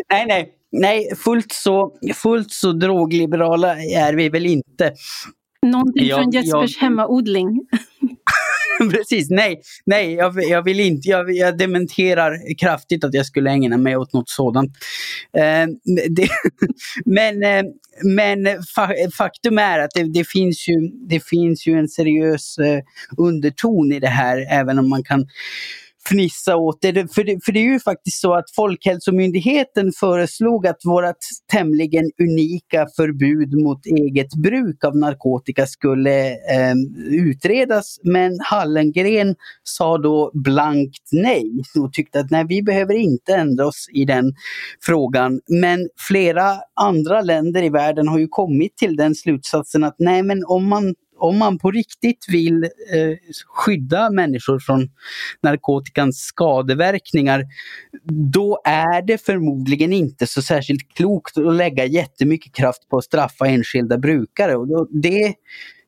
Nej, 0.10 0.26
nej, 0.28 0.54
nej, 0.72 1.16
fullt 1.16 1.52
så, 1.52 1.94
fullt 2.16 2.52
så 2.52 2.72
drogliberala 2.72 3.76
är 3.80 4.14
vi 4.14 4.30
väl 4.30 4.46
inte. 4.46 4.94
Någonting 5.62 6.08
Ja, 6.08 6.18
från 6.18 6.32
Jespers 6.32 6.76
ja. 6.76 6.82
hemmaodling. 6.82 7.68
Precis, 8.92 9.30
nej, 9.30 9.62
nej, 9.86 10.14
jag, 10.14 10.44
jag 10.44 10.64
vill 10.64 10.80
inte, 10.80 11.10
jag, 11.10 11.32
jag 11.32 11.58
dementerar 11.58 12.58
kraftigt 12.58 13.04
att 13.04 13.14
jag 13.14 13.26
skulle 13.26 13.52
ägna 13.52 13.78
mig 13.78 13.98
åt 13.98 14.14
något 14.14 14.30
sådant. 14.30 14.72
Eh, 15.38 15.68
det, 16.10 16.28
men 17.06 17.44
eh, 17.44 17.64
men 18.04 18.64
fa, 18.76 18.90
faktum 19.18 19.58
är 19.58 19.80
att 19.80 19.92
det, 19.92 20.04
det, 20.04 20.28
finns 20.28 20.68
ju, 20.68 20.90
det 21.10 21.26
finns 21.26 21.68
ju 21.68 21.80
en 21.80 21.88
seriös 21.88 22.58
eh, 22.58 22.82
underton 23.18 23.92
i 23.92 24.00
det 24.00 24.08
här, 24.08 24.48
även 24.52 24.80
om 24.80 24.90
man 24.90 25.04
kan 25.04 25.28
fnissa 26.10 26.56
åt 26.56 26.82
det. 26.82 27.14
För, 27.14 27.24
det. 27.24 27.46
för 27.46 27.52
det 27.52 27.60
är 27.60 27.72
ju 27.74 27.80
faktiskt 27.80 28.22
så 28.22 28.34
att 28.34 28.52
Folkhälsomyndigheten 28.56 29.92
föreslog 30.00 30.68
att 30.68 30.80
vårt 30.86 31.16
tämligen 31.52 32.12
unika 32.22 32.88
förbud 32.96 33.54
mot 33.64 33.86
eget 33.86 34.36
bruk 34.36 34.84
av 34.84 34.98
narkotika 34.98 35.68
skulle 35.68 36.30
eh, 36.30 36.76
utredas. 37.10 38.00
Men 38.04 38.40
Hallengren 38.44 39.36
sa 39.64 39.98
då 39.98 40.32
blankt 40.34 41.10
nej 41.12 41.64
och 41.80 41.94
tyckte 41.94 42.20
att 42.20 42.32
nej, 42.32 42.46
vi 42.50 42.64
behöver 42.64 42.94
inte 42.94 43.36
ändra 43.36 43.68
oss 43.68 43.88
i 43.94 44.06
den 44.06 44.34
frågan. 44.82 45.40
Men 45.48 45.90
flera 46.08 46.56
andra 46.74 47.22
länder 47.22 47.64
i 47.64 47.70
världen 47.70 48.08
har 48.08 48.20
ju 48.20 48.28
kommit 48.28 48.78
till 48.78 48.96
den 48.96 49.16
slutsatsen 49.16 49.84
att 49.84 49.96
nej, 50.00 50.24
men 50.24 50.46
om 50.46 50.70
man 50.70 50.96
om 51.18 51.38
man 51.38 51.60
på 51.60 51.72
riktigt 51.72 52.26
vill 52.28 52.64
eh, 52.64 53.18
skydda 53.48 54.10
människor 54.10 54.60
från 54.60 54.90
narkotikans 55.44 56.18
skadeverkningar, 56.18 57.44
då 58.32 58.62
är 58.66 59.02
det 59.02 59.26
förmodligen 59.26 59.94
inte 59.94 60.28
så 60.28 60.42
särskilt 60.42 60.94
klokt 60.94 61.38
att 61.38 61.54
lägga 61.54 61.86
jättemycket 61.86 62.54
kraft 62.54 62.90
på 62.90 62.98
att 62.98 63.04
straffa 63.04 63.48
enskilda 63.48 63.98
brukare. 63.98 64.56
Och 64.56 64.68
då, 64.68 64.88
det, 64.92 65.34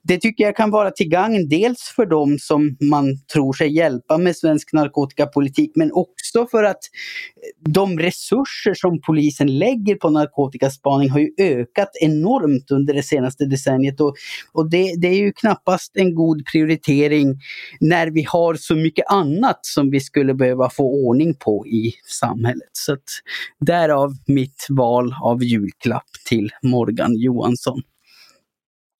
det 0.07 0.21
tycker 0.21 0.43
jag 0.43 0.55
kan 0.55 0.71
vara 0.71 0.91
till 0.91 1.09
gagn 1.09 1.49
dels 1.49 1.93
för 1.95 2.05
dem 2.05 2.37
som 2.39 2.77
man 2.89 3.05
tror 3.33 3.53
sig 3.53 3.75
hjälpa 3.75 4.17
med 4.17 4.35
svensk 4.35 4.73
narkotikapolitik 4.73 5.71
men 5.75 5.91
också 5.91 6.47
för 6.51 6.63
att 6.63 6.77
eh, 6.77 7.71
de 7.71 7.99
resurser 7.99 8.73
som 8.73 9.01
polisen 9.01 9.57
lägger 9.59 9.95
på 9.95 10.09
narkotikaspaning 10.09 11.09
har 11.09 11.19
ju 11.19 11.29
ökat 11.37 11.89
enormt 12.01 12.71
under 12.71 12.93
det 12.93 13.03
senaste 13.03 13.45
decenniet 13.45 14.01
och, 14.01 14.15
och 14.51 14.69
det, 14.69 14.93
det 14.97 15.07
är 15.07 15.17
ju 15.17 15.33
knappast 15.33 15.97
en 15.97 16.15
god 16.15 16.45
prioritering 16.45 17.39
när 17.79 18.07
vi 18.07 18.23
har 18.23 18.55
så 18.55 18.75
mycket 18.75 19.05
annat 19.09 19.59
som 19.61 19.89
vi 19.89 19.99
skulle 19.99 20.33
behöva 20.33 20.69
få 20.69 21.07
ordning 21.07 21.35
på 21.35 21.67
i 21.67 21.93
samhället. 22.19 22.69
Så 22.71 22.93
att 22.93 23.03
därav 23.59 24.11
mitt 24.27 24.65
val 24.69 25.15
av 25.23 25.43
julklapp 25.43 26.09
till 26.29 26.51
Morgan 26.63 27.15
Johansson. 27.15 27.81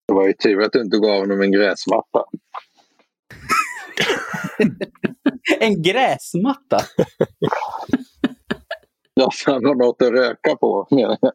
Det 0.07 0.13
var 0.13 0.27
ju 0.27 0.33
tur 0.33 0.61
att 0.61 0.71
du 0.71 0.81
inte 0.81 0.97
gav 0.97 1.19
honom 1.19 1.41
en 1.41 1.51
gräsmatta. 1.51 2.23
En 5.59 5.81
gräsmatta? 5.81 6.79
Ja, 9.19 9.29
så 9.33 9.51
han 9.51 9.65
har 9.65 9.75
något 9.75 10.01
att 10.01 10.11
röka 10.11 10.55
på 10.55 10.87
menar 10.91 11.17
jag. 11.21 11.31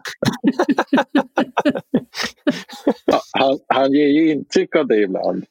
Ja, 3.07 3.21
han, 3.33 3.59
han 3.69 3.93
ger 3.93 4.09
ju 4.09 4.31
intryck 4.31 4.77
av 4.77 4.87
det 4.87 5.03
ibland. 5.03 5.45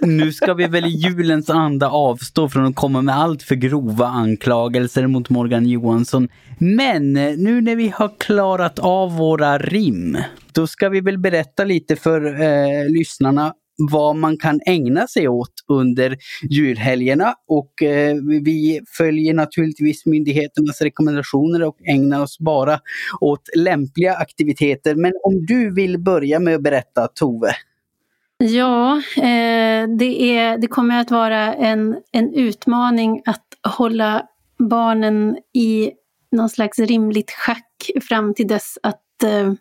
Nu 0.00 0.32
ska 0.32 0.54
vi 0.54 0.66
väl 0.66 0.84
i 0.84 0.88
julens 0.88 1.50
anda 1.50 1.90
avstå 1.90 2.48
från 2.48 2.66
att 2.66 2.76
komma 2.76 3.02
med 3.02 3.18
allt 3.18 3.42
för 3.42 3.54
grova 3.54 4.06
anklagelser 4.06 5.06
mot 5.06 5.30
Morgan 5.30 5.66
Johansson. 5.66 6.28
Men 6.58 7.16
eh, 7.16 7.36
nu 7.36 7.60
när 7.60 7.76
vi 7.76 7.88
har 7.88 8.10
klarat 8.18 8.78
av 8.78 9.16
våra 9.16 9.58
rim, 9.58 10.18
då 10.54 10.66
ska 10.66 10.88
vi 10.88 11.00
väl 11.00 11.18
berätta 11.18 11.64
lite 11.64 11.96
för 11.96 12.42
eh, 12.42 12.88
lyssnarna 12.88 13.54
vad 13.76 14.16
man 14.16 14.36
kan 14.36 14.60
ägna 14.66 15.06
sig 15.06 15.28
åt 15.28 15.52
under 15.68 16.16
julhelgerna 16.50 17.34
och 17.48 17.82
eh, 17.82 18.14
vi 18.44 18.80
följer 18.98 19.34
naturligtvis 19.34 20.06
myndigheternas 20.06 20.80
rekommendationer 20.80 21.62
och 21.62 21.76
ägnar 21.88 22.22
oss 22.22 22.38
bara 22.38 22.80
åt 23.20 23.48
lämpliga 23.56 24.14
aktiviteter. 24.14 24.94
Men 24.94 25.12
om 25.22 25.46
du 25.46 25.74
vill 25.74 25.98
börja 25.98 26.40
med 26.40 26.54
att 26.54 26.62
berätta 26.62 27.08
Tove. 27.08 27.52
Ja, 28.38 28.96
eh, 29.16 29.88
det, 29.98 30.36
är, 30.36 30.58
det 30.58 30.66
kommer 30.66 31.00
att 31.00 31.10
vara 31.10 31.54
en, 31.54 31.96
en 32.12 32.34
utmaning 32.34 33.22
att 33.24 33.44
hålla 33.68 34.22
barnen 34.58 35.36
i 35.54 35.90
någon 36.32 36.48
slags 36.48 36.78
rimligt 36.78 37.30
schack 37.30 37.90
fram 38.08 38.34
till 38.34 38.46
dess 38.46 38.78
att 38.82 39.22
eh, 39.24 39.52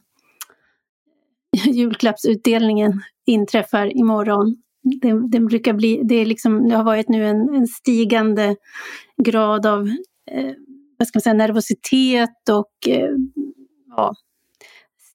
julklappsutdelningen 1.65 3.01
inträffar 3.25 3.97
imorgon. 3.97 4.55
Det, 5.01 5.27
det 5.31 5.39
brukar 5.39 5.73
bli, 5.73 6.01
det, 6.03 6.15
är 6.15 6.25
liksom, 6.25 6.69
det 6.69 6.75
har 6.75 6.83
varit 6.83 7.09
nu 7.09 7.25
en, 7.25 7.55
en 7.55 7.67
stigande 7.67 8.55
grad 9.23 9.65
av 9.65 9.87
eh, 10.31 10.51
vad 10.97 11.07
ska 11.07 11.17
man 11.17 11.21
säga, 11.21 11.33
nervositet 11.33 12.49
och 12.49 12.87
eh, 12.87 13.11
ja, 13.95 14.13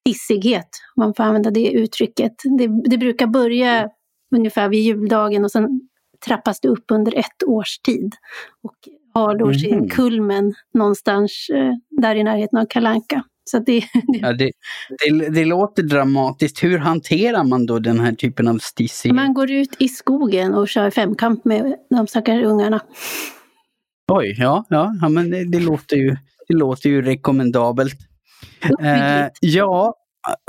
stissighet, 0.01 0.69
om 0.97 1.05
man 1.05 1.15
får 1.15 1.25
använda 1.25 1.51
det 1.51 1.71
uttrycket. 1.71 2.33
Det, 2.59 2.91
det 2.91 2.99
brukar 2.99 3.27
börja 3.27 3.89
ungefär 4.37 4.69
vid 4.69 4.83
juldagen 4.83 5.45
och 5.45 5.51
sen 5.51 5.81
trappas 6.27 6.61
det 6.61 6.69
upp 6.69 6.85
under 6.93 7.15
ett 7.19 7.43
års 7.47 7.79
tid. 7.79 8.15
Och 8.63 8.75
har 9.15 9.39
då 9.39 9.55
sin 9.55 9.89
kulmen 9.89 10.55
någonstans 10.75 11.47
eh, 11.55 11.73
där 11.91 12.17
i 12.17 12.25
närheten 12.25 12.59
av 12.59 12.67
Kalanka. 12.67 13.25
Så 13.49 13.59
det, 13.67 13.85
Ja, 14.07 14.33
det, 14.33 14.53
det, 14.99 15.29
det 15.29 15.45
låter 15.45 15.83
dramatiskt. 15.83 16.63
Hur 16.63 16.79
hanterar 16.79 17.45
man 17.45 17.67
då 17.67 17.79
den 17.79 18.01
här 18.01 18.13
typen 18.13 18.49
av 18.49 18.59
stissig... 18.59 19.15
man 19.15 19.35
går 19.35 19.51
ut 19.51 19.77
i 19.79 19.89
skogen 19.89 20.55
och 20.55 20.69
kör 20.69 20.91
femkamp 20.91 21.45
med 21.45 21.75
de 21.91 22.07
stackars 22.07 22.45
ungarna. 22.45 22.81
Oj, 24.13 24.35
ja, 24.39 24.65
ja, 24.69 24.95
ja 25.01 25.09
men 25.09 25.31
det, 25.31 25.45
det, 25.45 25.61
låter 25.61 25.97
ju, 25.97 26.17
det 26.49 26.55
låter 26.55 26.91
ju 26.91 27.03
rekommendabelt. 27.03 27.99
Eh, 28.81 29.27
ja, 29.41 29.95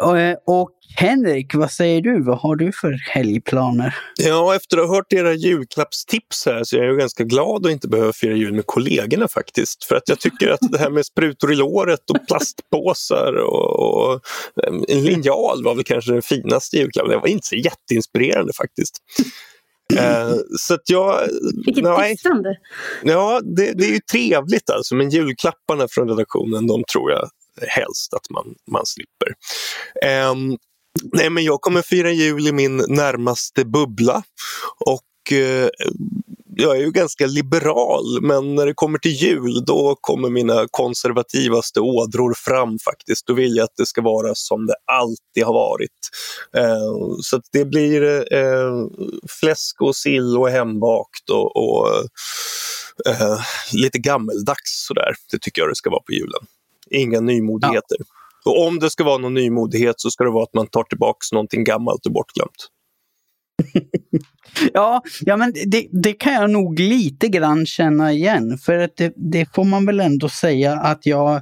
och, 0.01 0.59
och 0.61 0.69
Henrik, 0.95 1.55
vad 1.55 1.71
säger 1.71 2.01
du? 2.01 2.23
Vad 2.23 2.37
har 2.37 2.55
du 2.55 2.71
för 2.71 2.91
helgplaner? 2.91 3.95
Ja, 4.17 4.55
efter 4.55 4.77
att 4.77 4.87
ha 4.87 4.95
hört 4.95 5.13
era 5.13 5.33
julklappstips 5.33 6.45
här 6.45 6.63
så 6.63 6.77
är 6.77 6.83
jag 6.83 6.97
ganska 6.97 7.23
glad 7.23 7.65
att 7.65 7.71
inte 7.71 7.87
behöva 7.87 8.13
fira 8.13 8.35
jul 8.35 8.53
med 8.53 8.65
kollegorna 8.65 9.27
faktiskt. 9.27 9.83
För 9.83 9.95
att 9.95 10.09
jag 10.09 10.19
tycker 10.19 10.49
att 10.49 10.59
det 10.71 10.77
här 10.77 10.89
med 10.89 11.05
sprutor 11.05 11.53
i 11.53 11.55
låret 11.55 12.09
och 12.09 12.27
plastpåsar 12.27 13.33
och, 13.33 13.79
och 13.79 14.13
eh, 14.63 14.73
en 14.87 15.03
linjal 15.03 15.63
var 15.63 15.75
väl 15.75 15.83
kanske 15.83 16.11
den 16.11 16.21
finaste 16.21 16.77
julklappen. 16.77 17.11
Det 17.11 17.17
var 17.17 17.27
inte 17.27 17.47
så 17.47 17.55
jätteinspirerande 17.55 18.53
faktiskt. 18.53 18.97
Eh, 19.97 20.33
så 20.59 20.73
att 20.73 20.89
jag... 20.89 21.19
Vilket 21.65 21.83
nej. 21.83 22.17
Ja, 23.03 23.41
det, 23.43 23.73
det 23.73 23.85
är 23.85 23.91
ju 23.91 23.99
trevligt 24.11 24.69
alltså, 24.69 24.95
men 24.95 25.09
julklapparna 25.09 25.87
från 25.89 26.09
redaktionen, 26.09 26.67
de 26.67 26.83
tror 26.93 27.11
jag 27.11 27.29
helst 27.67 28.13
att 28.13 28.29
man, 28.29 28.55
man 28.71 28.85
slipper. 28.85 29.35
Um, 30.31 30.57
nej, 31.13 31.29
men 31.29 31.43
jag 31.43 31.61
kommer 31.61 31.81
fira 31.81 32.11
jul 32.11 32.47
i 32.47 32.51
min 32.51 32.77
närmaste 32.77 33.65
bubbla 33.65 34.23
och 34.85 35.31
uh, 35.31 35.69
jag 36.61 36.77
är 36.77 36.81
ju 36.81 36.91
ganska 36.91 37.27
liberal, 37.27 38.21
men 38.21 38.55
när 38.55 38.65
det 38.65 38.73
kommer 38.73 38.99
till 38.99 39.11
jul 39.11 39.65
då 39.65 39.97
kommer 40.01 40.29
mina 40.29 40.67
konservativaste 40.71 41.79
ådror 41.79 42.33
fram 42.33 42.79
faktiskt. 42.79 43.27
Då 43.27 43.33
vill 43.33 43.55
jag 43.55 43.63
att 43.63 43.75
det 43.77 43.85
ska 43.85 44.01
vara 44.01 44.35
som 44.35 44.65
det 44.65 44.75
alltid 44.91 45.43
har 45.43 45.53
varit. 45.53 46.09
Eh, 46.55 47.19
så 47.21 47.35
att 47.35 47.43
det 47.51 47.65
blir 47.65 48.33
eh, 48.33 48.87
fläsk 49.39 49.81
och 49.81 49.95
sill 49.95 50.37
och 50.37 50.49
hembakt 50.49 51.29
och, 51.29 51.55
och 51.55 51.87
eh, 53.07 53.39
lite 53.73 53.99
gammeldags 53.99 54.85
sådär. 54.87 55.15
Det 55.31 55.39
tycker 55.39 55.61
jag 55.61 55.71
det 55.71 55.75
ska 55.75 55.89
vara 55.89 56.03
på 56.03 56.13
julen. 56.13 56.41
Inga 56.91 57.19
nymodigheter. 57.19 57.97
Och 58.45 58.67
om 58.67 58.79
det 58.79 58.89
ska 58.89 59.03
vara 59.03 59.17
någon 59.17 59.33
nymodighet 59.33 59.95
så 59.97 60.11
ska 60.11 60.23
det 60.23 60.31
vara 60.31 60.43
att 60.43 60.53
man 60.53 60.67
tar 60.67 60.83
tillbaks 60.83 61.31
någonting 61.31 61.63
gammalt 61.63 62.05
och 62.05 62.11
bortglömt. 62.11 62.69
Ja, 64.73 65.01
ja 65.21 65.37
men 65.37 65.53
det, 65.67 65.87
det 65.91 66.13
kan 66.13 66.33
jag 66.33 66.49
nog 66.49 66.79
lite 66.79 67.27
grann 67.27 67.65
känna 67.65 68.11
igen. 68.13 68.57
För 68.57 68.77
att 68.77 68.97
det, 68.97 69.13
det 69.15 69.55
får 69.55 69.63
man 69.63 69.85
väl 69.85 69.99
ändå 69.99 70.29
säga 70.29 70.73
att 70.73 71.05
jag 71.05 71.41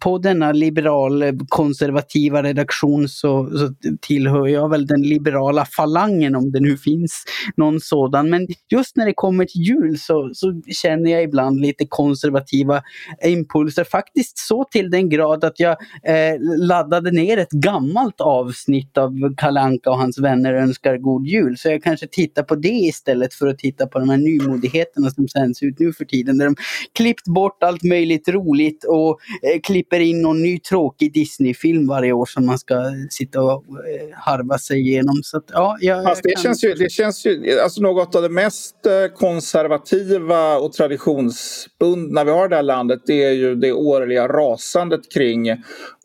på 0.00 0.18
denna 0.18 0.52
liberal 0.52 1.22
eh, 1.22 1.32
konservativa 1.48 2.42
redaktion 2.42 3.08
så, 3.08 3.50
så 3.50 3.74
tillhör 4.00 4.46
jag 4.46 4.70
väl 4.70 4.86
den 4.86 5.02
liberala 5.02 5.64
falangen 5.64 6.34
om 6.34 6.52
det 6.52 6.60
nu 6.60 6.76
finns 6.76 7.24
någon 7.56 7.80
sådan. 7.80 8.30
Men 8.30 8.46
just 8.72 8.96
när 8.96 9.06
det 9.06 9.12
kommer 9.14 9.44
till 9.44 9.62
jul 9.62 9.98
så, 9.98 10.30
så 10.34 10.62
känner 10.82 11.10
jag 11.10 11.22
ibland 11.22 11.60
lite 11.60 11.86
konservativa 11.88 12.82
impulser. 13.24 13.84
Faktiskt 13.84 14.38
så 14.38 14.64
till 14.64 14.90
den 14.90 15.08
grad 15.08 15.44
att 15.44 15.60
jag 15.60 15.76
eh, 16.04 16.40
laddade 16.58 17.10
ner 17.10 17.38
ett 17.38 17.50
gammalt 17.50 18.20
avsnitt 18.20 18.98
av 18.98 19.34
Kalanka 19.36 19.90
och 19.90 19.98
hans 19.98 20.18
vänner 20.18 20.52
önskar 20.54 20.96
god 20.96 21.26
jul. 21.26 21.58
Så 21.58 21.68
jag 21.68 21.82
kanske 21.82 22.06
tittar 22.06 22.42
på 22.42 22.54
det 22.54 22.68
istället 22.68 23.34
för 23.34 23.46
att 23.46 23.58
titta 23.58 23.86
på 23.86 23.98
de 23.98 24.08
här 24.08 24.16
nymodigheterna 24.16 25.10
som 25.10 25.28
sänds 25.28 25.62
ut 25.62 25.78
nu 25.78 25.92
för 25.92 26.04
tiden. 26.04 26.38
Där 26.38 26.44
de 26.44 26.56
klippt 26.94 27.24
bort 27.24 27.62
allt 27.62 27.82
möjligt 27.82 28.28
roligt 28.28 28.84
och 28.84 29.20
eh, 29.42 29.60
klipper 29.72 30.00
in 30.00 30.22
någon 30.22 30.42
ny 30.42 30.58
tråkig 30.58 31.12
Disney-film 31.12 31.86
varje 31.86 32.12
år 32.12 32.26
som 32.26 32.46
man 32.46 32.58
ska 32.58 32.74
sitta 33.10 33.42
och 33.42 33.52
eh, 33.52 34.08
harva 34.16 34.58
sig 34.58 34.80
igenom. 34.80 35.14
Så 35.22 35.36
att, 35.36 35.44
ja, 35.52 35.76
jag, 35.80 36.04
Fast 36.04 36.22
det 36.22 36.30
kan- 36.34 36.42
känns 36.42 36.64
ju, 36.64 36.74
det 36.74 36.90
känns 36.90 37.26
ju 37.26 37.60
alltså 37.60 37.82
något 37.82 38.14
av 38.14 38.22
det 38.22 38.28
mest 38.28 38.86
eh, 38.86 39.14
konservativa 39.16 40.56
och 40.58 40.72
traditionsbundna 40.72 42.24
vi 42.24 42.30
har 42.30 42.46
i 42.46 42.48
det 42.48 42.56
här 42.56 42.62
landet. 42.62 43.00
Det 43.06 43.24
är 43.24 43.32
ju 43.32 43.54
det 43.54 43.72
årliga 43.72 44.28
rasandet 44.28 45.00
kring 45.14 45.46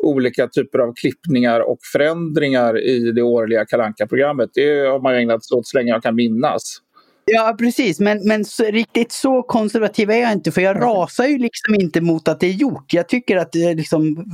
olika 0.04 0.48
typer 0.48 0.80
av 0.80 0.94
klippningar 0.96 1.60
och 1.60 1.78
förändringar 1.94 2.82
i 2.84 3.12
det 3.12 3.22
årliga 3.22 3.66
kalanka 3.66 4.08
programmet 4.08 4.50
Det 4.54 4.88
har 4.88 5.00
man 5.00 5.16
ägnat 5.16 5.46
sig 5.46 5.56
åt 5.58 5.68
så 5.68 5.78
länge 5.78 5.90
jag 5.92 6.04
kan 6.04 6.16
minnas. 6.16 6.78
Ja, 7.32 7.56
precis. 7.60 8.00
Men, 8.00 8.28
men 8.28 8.46
så, 8.46 8.64
riktigt 8.64 9.12
så 9.12 9.44
konservativ 9.44 10.12
är 10.12 10.16
jag 10.16 10.32
inte. 10.32 10.52
För 10.52 10.62
jag 10.62 10.82
rasar 10.82 11.26
ju 11.26 11.38
liksom 11.38 11.76
inte 11.76 12.02
mot 12.02 12.28
att 12.28 12.40
det 12.40 12.48
är 12.48 12.52
gjort. 12.52 12.94
Jag 12.94 13.10
tycker 13.10 13.38
att 13.38 13.56
eh, 13.56 13.76
liksom, 13.76 14.26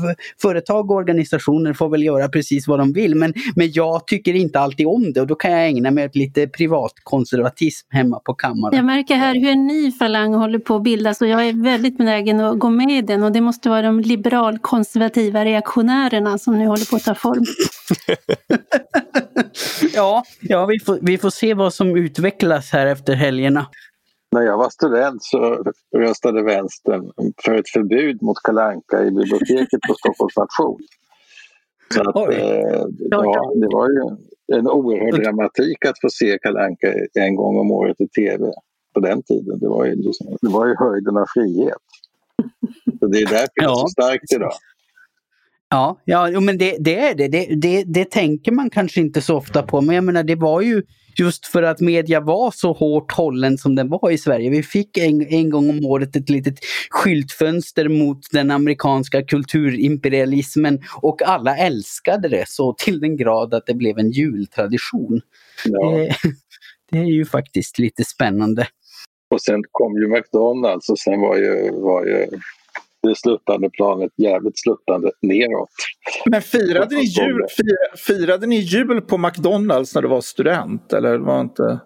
företag 0.41 0.91
och 0.91 0.97
organisationer 0.97 1.73
får 1.73 1.89
väl 1.89 2.03
göra 2.03 2.29
precis 2.29 2.67
vad 2.67 2.79
de 2.79 2.93
vill. 2.93 3.15
Men, 3.15 3.33
men 3.55 3.71
jag 3.71 4.07
tycker 4.07 4.33
inte 4.33 4.59
alltid 4.59 4.87
om 4.87 5.13
det. 5.13 5.21
Och 5.21 5.27
då 5.27 5.35
kan 5.35 5.51
jag 5.51 5.67
ägna 5.67 5.91
mig 5.91 6.05
åt 6.05 6.15
lite 6.15 6.47
privatkonservatism 6.47 7.87
hemma 7.89 8.19
på 8.19 8.33
kammaren. 8.33 8.75
Jag 8.75 8.85
märker 8.85 9.15
här 9.15 9.35
hur 9.35 9.49
en 9.49 9.67
ny 9.67 9.91
falang 9.91 10.33
håller 10.33 10.59
på 10.59 10.75
att 10.75 10.83
bildas 10.83 11.21
och 11.21 11.27
jag 11.27 11.47
är 11.47 11.63
väldigt 11.63 11.97
benägen 11.97 12.39
att 12.39 12.59
gå 12.59 12.69
med 12.69 12.91
i 12.91 13.01
den 13.01 13.23
och 13.23 13.31
det 13.31 13.41
måste 13.41 13.69
vara 13.69 13.81
de 13.81 13.99
liberalkonservativa 13.99 15.45
reaktionärerna 15.45 16.37
som 16.37 16.59
nu 16.59 16.65
håller 16.65 16.89
på 16.89 16.95
att 16.95 17.03
ta 17.03 17.15
form. 17.15 17.45
ja, 19.93 20.23
ja 20.41 20.65
vi, 20.65 20.79
får, 20.79 20.99
vi 21.01 21.17
får 21.17 21.29
se 21.29 21.53
vad 21.53 21.73
som 21.73 21.95
utvecklas 21.95 22.71
här 22.71 22.87
efter 22.87 23.13
helgerna. 23.13 23.67
När 24.31 24.41
jag 24.41 24.57
var 24.57 24.69
student 24.69 25.23
så 25.23 25.63
röstade 25.97 26.43
vänstern 26.43 27.11
för 27.45 27.53
ett 27.53 27.69
förbud 27.69 28.21
mot 28.21 28.37
kalanka 28.43 29.03
i 29.03 29.11
biblioteket 29.11 29.81
på 29.87 29.93
Stockholms 29.93 30.37
nation. 30.37 30.79
Så 31.93 32.01
att, 32.01 32.15
Oj. 32.15 32.35
eh, 32.35 32.85
ja, 33.09 33.51
det 33.55 33.67
var 33.71 33.89
ju 33.89 34.17
en 34.57 34.67
oerhörd 34.67 35.23
dramatik 35.23 35.85
att 35.85 36.01
få 36.01 36.09
se 36.09 36.37
kalanka 36.41 36.93
en 37.13 37.35
gång 37.35 37.59
om 37.59 37.71
året 37.71 38.01
i 38.01 38.07
tv 38.07 38.51
på 38.93 38.99
den 38.99 39.23
tiden. 39.23 39.59
Det 39.59 39.67
var 39.67 39.85
ju, 39.85 39.95
liksom, 39.95 40.37
det 40.41 40.49
var 40.49 40.67
ju 40.67 40.75
höjden 40.79 41.17
av 41.17 41.25
frihet. 41.33 41.77
Så 42.99 43.07
det 43.07 43.17
är 43.17 43.25
därför 43.25 43.51
det 43.55 43.63
är 43.63 43.75
så 43.75 43.87
starkt 43.87 44.33
idag. 44.33 44.53
Ja, 45.73 46.01
ja 46.05 46.39
men 46.39 46.57
det, 46.57 46.77
det 46.79 46.99
är 46.99 47.15
det. 47.15 47.27
Det, 47.27 47.55
det. 47.55 47.83
det 47.83 48.11
tänker 48.11 48.51
man 48.51 48.69
kanske 48.69 49.01
inte 49.01 49.21
så 49.21 49.37
ofta 49.37 49.63
på. 49.63 49.81
Men 49.81 49.95
jag 49.95 50.03
menar, 50.03 50.23
det 50.23 50.35
var 50.35 50.61
ju 50.61 50.83
just 51.17 51.45
för 51.45 51.63
att 51.63 51.79
media 51.79 52.19
var 52.19 52.51
så 52.51 52.73
hårt 52.73 53.11
hållen 53.11 53.57
som 53.57 53.75
den 53.75 53.89
var 53.89 54.11
i 54.11 54.17
Sverige. 54.17 54.49
Vi 54.49 54.63
fick 54.63 54.97
en, 54.97 55.27
en 55.27 55.49
gång 55.49 55.69
om 55.69 55.85
året 55.85 56.15
ett 56.15 56.29
litet 56.29 56.55
skyltfönster 56.89 57.89
mot 57.89 58.19
den 58.31 58.51
amerikanska 58.51 59.23
kulturimperialismen 59.23 60.79
och 61.01 61.21
alla 61.21 61.57
älskade 61.57 62.29
det 62.29 62.45
så 62.47 62.73
till 62.73 62.99
den 62.99 63.17
grad 63.17 63.53
att 63.53 63.65
det 63.65 63.73
blev 63.73 63.99
en 63.99 64.11
jultradition. 64.11 65.21
Ja. 65.65 65.91
Det, 65.91 66.15
det 66.91 66.97
är 66.97 67.11
ju 67.11 67.25
faktiskt 67.25 67.79
lite 67.79 68.03
spännande. 68.03 68.67
Och 69.33 69.41
sen 69.41 69.63
kom 69.71 69.93
ju 69.93 70.07
McDonalds 70.07 70.89
och 70.89 70.99
sen 70.99 71.21
var 71.21 71.37
ju, 71.37 71.71
var 71.71 72.05
ju 72.05 72.27
det 73.03 73.15
sluttande 73.15 73.69
planet 73.69 74.11
jävligt 74.17 74.59
sluttande 74.59 75.11
neråt. 75.21 75.69
Men 76.25 76.41
firade 76.41 76.95
ni, 76.95 77.03
jul, 77.03 77.45
fira, 77.57 77.97
firade 77.97 78.47
ni 78.47 78.55
jul 78.55 79.01
på 79.01 79.17
McDonalds 79.17 79.95
när 79.95 80.01
du 80.01 80.07
var 80.07 80.21
student? 80.21 80.93
Eller 80.93 81.17
var 81.17 81.41
inte... 81.41 81.79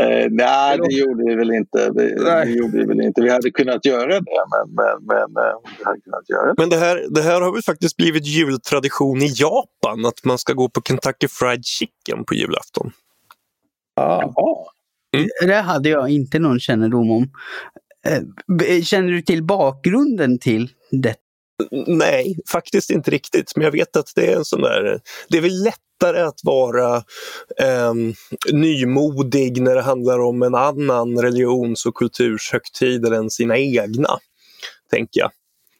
Eh, 0.00 0.26
nej, 0.30 0.78
det 0.78 0.94
gjorde 0.94 1.24
vi 1.26 1.34
väl 1.34 1.50
inte. 1.50 1.90
Vi, 1.94 2.14
Nej. 2.24 2.46
det 2.46 2.52
gjorde 2.52 2.78
vi 2.78 2.84
väl 2.84 3.00
inte. 3.00 3.22
Vi 3.22 3.30
hade 3.30 3.50
kunnat 3.50 3.86
göra 3.86 4.06
det, 4.06 4.20
men, 4.24 4.74
men, 4.74 5.06
men 5.06 5.44
eh, 5.44 5.52
vi 5.78 5.84
hade 5.84 6.00
kunnat 6.00 6.30
göra 6.30 6.46
det. 6.46 6.54
Men 6.58 6.68
det 6.68 6.76
här, 6.76 7.06
det 7.10 7.22
här 7.22 7.40
har 7.40 7.52
väl 7.52 7.62
faktiskt 7.62 7.96
blivit 7.96 8.26
jultradition 8.26 9.22
i 9.22 9.32
Japan, 9.36 10.06
att 10.06 10.24
man 10.24 10.38
ska 10.38 10.52
gå 10.52 10.68
på 10.68 10.80
Kentucky 10.88 11.28
Fried 11.28 11.64
Chicken 11.64 12.24
på 12.24 12.34
julafton. 12.34 12.90
Ja. 13.94 14.34
Det 15.46 15.54
hade 15.54 15.88
jag 15.88 16.08
inte 16.08 16.38
någon 16.38 16.60
kännedom 16.60 17.10
om. 17.10 17.30
Eh, 18.06 18.82
Känner 18.82 19.12
du 19.12 19.22
till 19.22 19.42
bakgrunden 19.42 20.38
till 20.38 20.70
det? 20.90 21.14
Nej, 21.86 22.36
faktiskt 22.52 22.90
inte 22.90 23.10
riktigt. 23.10 23.52
Men 23.56 23.64
jag 23.64 23.72
vet 23.72 23.96
att 23.96 24.12
det 24.14 24.32
är 24.32 24.36
en 24.36 24.44
sån 24.44 24.60
där... 24.60 25.00
Det 25.28 25.38
är 25.38 25.42
väl 25.42 25.62
lättare 25.62 26.20
att 26.20 26.40
vara 26.42 27.02
ehm, 27.60 28.14
nymodig 28.52 29.62
när 29.62 29.74
det 29.74 29.82
handlar 29.82 30.18
om 30.18 30.42
en 30.42 30.54
annan 30.54 31.22
religions 31.22 31.86
och 31.86 31.94
kulturshögtider 31.94 33.12
än 33.12 33.30
sina 33.30 33.58
egna, 33.58 34.18
tänker 34.90 35.20
jag. 35.20 35.30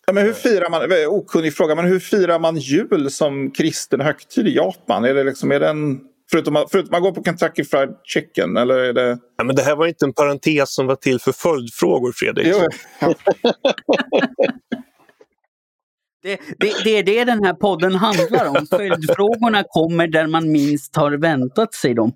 Ja, 0.07 0.12
men 0.12 0.24
hur 0.24 0.33
firar 0.33 0.70
man, 0.70 0.92
eh, 0.92 1.09
okunnig 1.09 1.54
fråga, 1.54 1.74
men 1.74 1.85
hur 1.85 1.98
firar 1.98 2.38
man 2.38 2.57
jul 2.57 3.11
som 3.11 3.50
kristen 3.50 4.00
högtid 4.00 4.46
i 4.48 4.54
Japan? 4.54 5.04
Är 5.04 5.14
det 5.14 5.24
liksom, 5.24 5.52
är 5.52 5.61
det 5.61 5.68
en, 5.68 6.00
förutom, 6.30 6.56
att- 6.56 6.70
förutom 6.70 6.86
att 6.88 6.92
man 6.92 7.02
går 7.02 7.12
på 7.12 7.24
Kentucky 7.24 7.64
Fried 7.64 7.90
Chicken 8.04 8.56
eller 8.56 8.78
är 8.78 8.92
det... 8.92 9.18
Ja, 9.38 9.44
men 9.44 9.56
det 9.56 9.62
här 9.62 9.76
var 9.76 9.86
inte 9.86 10.04
en 10.04 10.12
parentes 10.12 10.74
som 10.74 10.86
var 10.86 10.96
till 10.96 11.20
för 11.20 11.32
följdfrågor, 11.32 12.12
Fredrik. 12.12 12.46
Jo, 12.50 12.66
ja. 13.00 13.14
Det, 16.22 16.40
det, 16.58 16.72
det 16.84 16.98
är 16.98 17.02
det 17.02 17.24
den 17.24 17.44
här 17.44 17.54
podden 17.54 17.94
handlar 17.94 18.46
om. 18.46 18.66
Följdfrågorna 18.70 19.64
kommer 19.68 20.06
där 20.06 20.26
man 20.26 20.52
minst 20.52 20.96
har 20.96 21.12
väntat 21.12 21.74
sig 21.74 21.94
dem. 21.94 22.12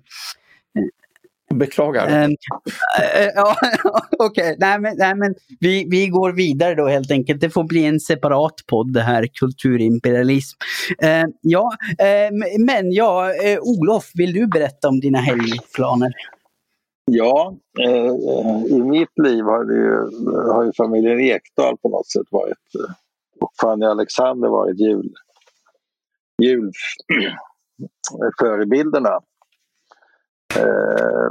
Beklagar. 1.53 2.07
Eh, 2.07 2.23
eh, 2.23 3.29
ja, 3.35 3.55
Okej, 4.19 4.25
okay. 4.25 4.55
nej, 4.59 4.79
men, 4.79 4.95
nej 4.97 5.15
men 5.15 5.35
vi, 5.59 5.87
vi 5.89 6.07
går 6.07 6.31
vidare 6.31 6.75
då 6.75 6.87
helt 6.87 7.11
enkelt. 7.11 7.41
Det 7.41 7.49
får 7.49 7.63
bli 7.63 7.85
en 7.85 7.99
separat 7.99 8.55
podd 8.67 8.93
det 8.93 9.01
här, 9.01 9.27
kulturimperialism. 9.39 10.57
Eh, 11.01 11.23
ja, 11.41 11.71
eh, 11.99 12.59
men 12.59 12.91
ja, 12.91 13.33
eh, 13.33 13.59
Olof, 13.59 14.11
vill 14.13 14.33
du 14.33 14.47
berätta 14.47 14.87
om 14.87 14.99
dina 14.99 15.19
helgplaner? 15.19 16.11
Ja, 17.11 17.55
eh, 17.79 18.13
i 18.77 18.83
mitt 18.83 19.19
liv 19.23 19.43
har, 19.43 19.65
det 19.65 19.73
ju, 19.73 19.97
har 20.51 20.63
ju 20.63 20.71
familjen 20.77 21.19
Ekdal 21.19 21.77
på 21.77 21.89
något 21.89 22.07
sätt 22.07 22.27
varit 22.29 22.57
och 23.43 23.51
Fanny 23.61 23.85
Alexander 23.85 24.49
varit 24.49 24.79
jul, 24.79 25.13
julförebilderna. 26.41 29.09
Eh, 29.09 29.15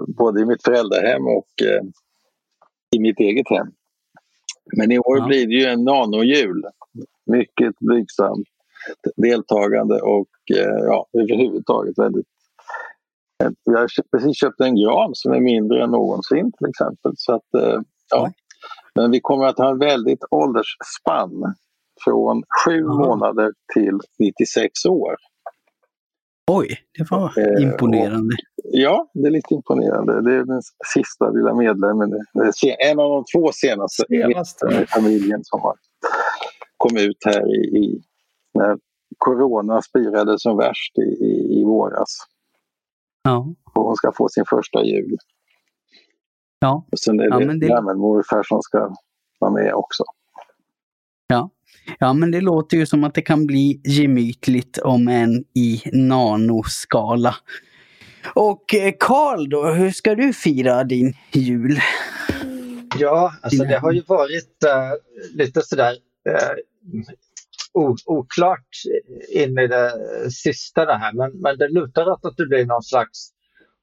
både 0.06 0.40
i 0.40 0.44
mitt 0.44 0.62
föräldrahem 0.62 1.26
och 1.26 1.62
eh, 1.62 1.82
i 2.96 3.00
mitt 3.00 3.20
eget 3.20 3.48
hem. 3.50 3.66
Men 4.76 4.92
i 4.92 4.98
år 4.98 5.18
ja. 5.18 5.26
blir 5.26 5.46
det 5.46 5.54
ju 5.54 5.64
en 5.64 5.84
nanojul. 5.84 6.64
Mycket 7.26 7.78
blygsamt 7.78 8.48
deltagande 9.16 10.00
och 10.00 10.28
eh, 10.56 10.84
ja, 10.84 11.06
överhuvudtaget 11.12 11.98
väldigt... 11.98 12.26
Vi 13.64 13.74
har 13.74 13.88
precis 14.10 14.36
köpt 14.36 14.60
en 14.60 14.76
gran 14.76 15.10
som 15.14 15.32
är 15.32 15.40
mindre 15.40 15.84
än 15.84 15.90
någonsin 15.90 16.52
till 16.58 16.68
exempel. 16.68 17.12
Så 17.16 17.34
att, 17.34 17.54
eh, 17.54 17.80
ja. 18.10 18.32
Men 18.94 19.10
vi 19.10 19.20
kommer 19.20 19.44
att 19.44 19.58
ha 19.58 19.70
en 19.70 19.78
väldigt 19.78 20.24
åldersspann 20.30 21.54
från 22.04 22.42
sju 22.64 22.78
ja. 22.78 22.94
månader 22.94 23.52
till 23.74 23.98
96 24.18 24.84
år. 24.86 25.16
Oj, 26.50 26.68
det 26.98 27.10
var 27.10 27.38
eh, 27.38 27.62
imponerande. 27.62 28.34
Och, 28.34 28.70
ja, 28.72 29.10
det 29.14 29.26
är 29.26 29.30
lite 29.30 29.54
imponerande. 29.54 30.22
Det 30.22 30.34
är 30.34 30.44
den 30.44 30.62
sista 30.94 31.30
lilla 31.30 31.54
medlemmen. 31.54 32.12
En 32.78 33.00
av 33.00 33.10
de 33.10 33.24
två 33.34 33.52
senaste, 33.52 34.04
senaste. 34.08 34.66
i 34.82 34.86
familjen 34.86 35.40
som 35.44 35.60
har 35.60 35.74
kommit 36.76 37.02
ut 37.02 37.24
här 37.24 37.54
i, 37.56 37.78
i 37.78 38.02
när 38.54 38.78
corona 39.18 39.82
spirade 39.82 40.38
som 40.38 40.56
värst 40.56 40.98
i, 40.98 41.24
i, 41.24 41.60
i 41.60 41.64
våras. 41.64 42.16
Ja. 43.22 43.54
Och 43.74 43.84
hon 43.84 43.96
ska 43.96 44.12
få 44.12 44.28
sin 44.28 44.44
första 44.50 44.84
jul. 44.84 45.16
Ja. 46.58 46.86
Och 46.92 46.98
sen 46.98 47.20
är 47.20 47.38
det, 47.38 47.44
ja, 47.44 47.52
det... 47.52 47.68
gammelmorfar 47.68 48.42
som 48.42 48.62
ska 48.62 48.94
vara 49.38 49.52
med 49.52 49.74
också. 49.74 50.04
Ja. 51.26 51.50
Ja, 51.98 52.12
men 52.12 52.30
det 52.30 52.40
låter 52.40 52.76
ju 52.76 52.86
som 52.86 53.04
att 53.04 53.14
det 53.14 53.22
kan 53.22 53.46
bli 53.46 53.80
gemytligt 53.84 54.78
om 54.78 55.08
än 55.08 55.44
i 55.54 55.82
nanoskala. 55.92 57.34
Och 58.34 58.74
eh, 58.74 58.92
Karl 59.00 59.48
då, 59.48 59.64
hur 59.64 59.90
ska 59.90 60.14
du 60.14 60.32
fira 60.32 60.84
din 60.84 61.14
jul? 61.32 61.80
Ja, 62.98 63.34
alltså 63.42 63.64
det 63.64 63.78
har 63.78 63.92
ju 63.92 64.02
varit 64.06 64.64
uh, 64.64 64.92
lite 65.34 65.62
sådär 65.62 65.96
uh, 66.28 67.94
oklart 68.04 68.68
in 69.28 69.58
i 69.58 69.66
det 69.66 69.92
sista 70.30 70.84
det 70.84 70.98
här, 70.98 71.12
men, 71.12 71.40
men 71.40 71.58
det 71.58 71.68
lutar 71.68 72.08
åt 72.08 72.24
att 72.24 72.36
det 72.36 72.46
blir 72.46 72.66
någon 72.66 72.82
slags 72.82 73.30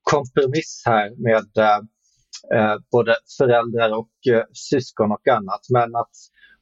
kompromiss 0.04 0.84
här 0.86 1.10
med 1.24 1.48
uh, 1.58 2.76
både 2.92 3.16
föräldrar 3.38 3.98
och 3.98 4.12
syskon 4.54 5.12
och 5.12 5.28
annat. 5.28 5.62
Men 5.70 5.96
att 5.96 6.16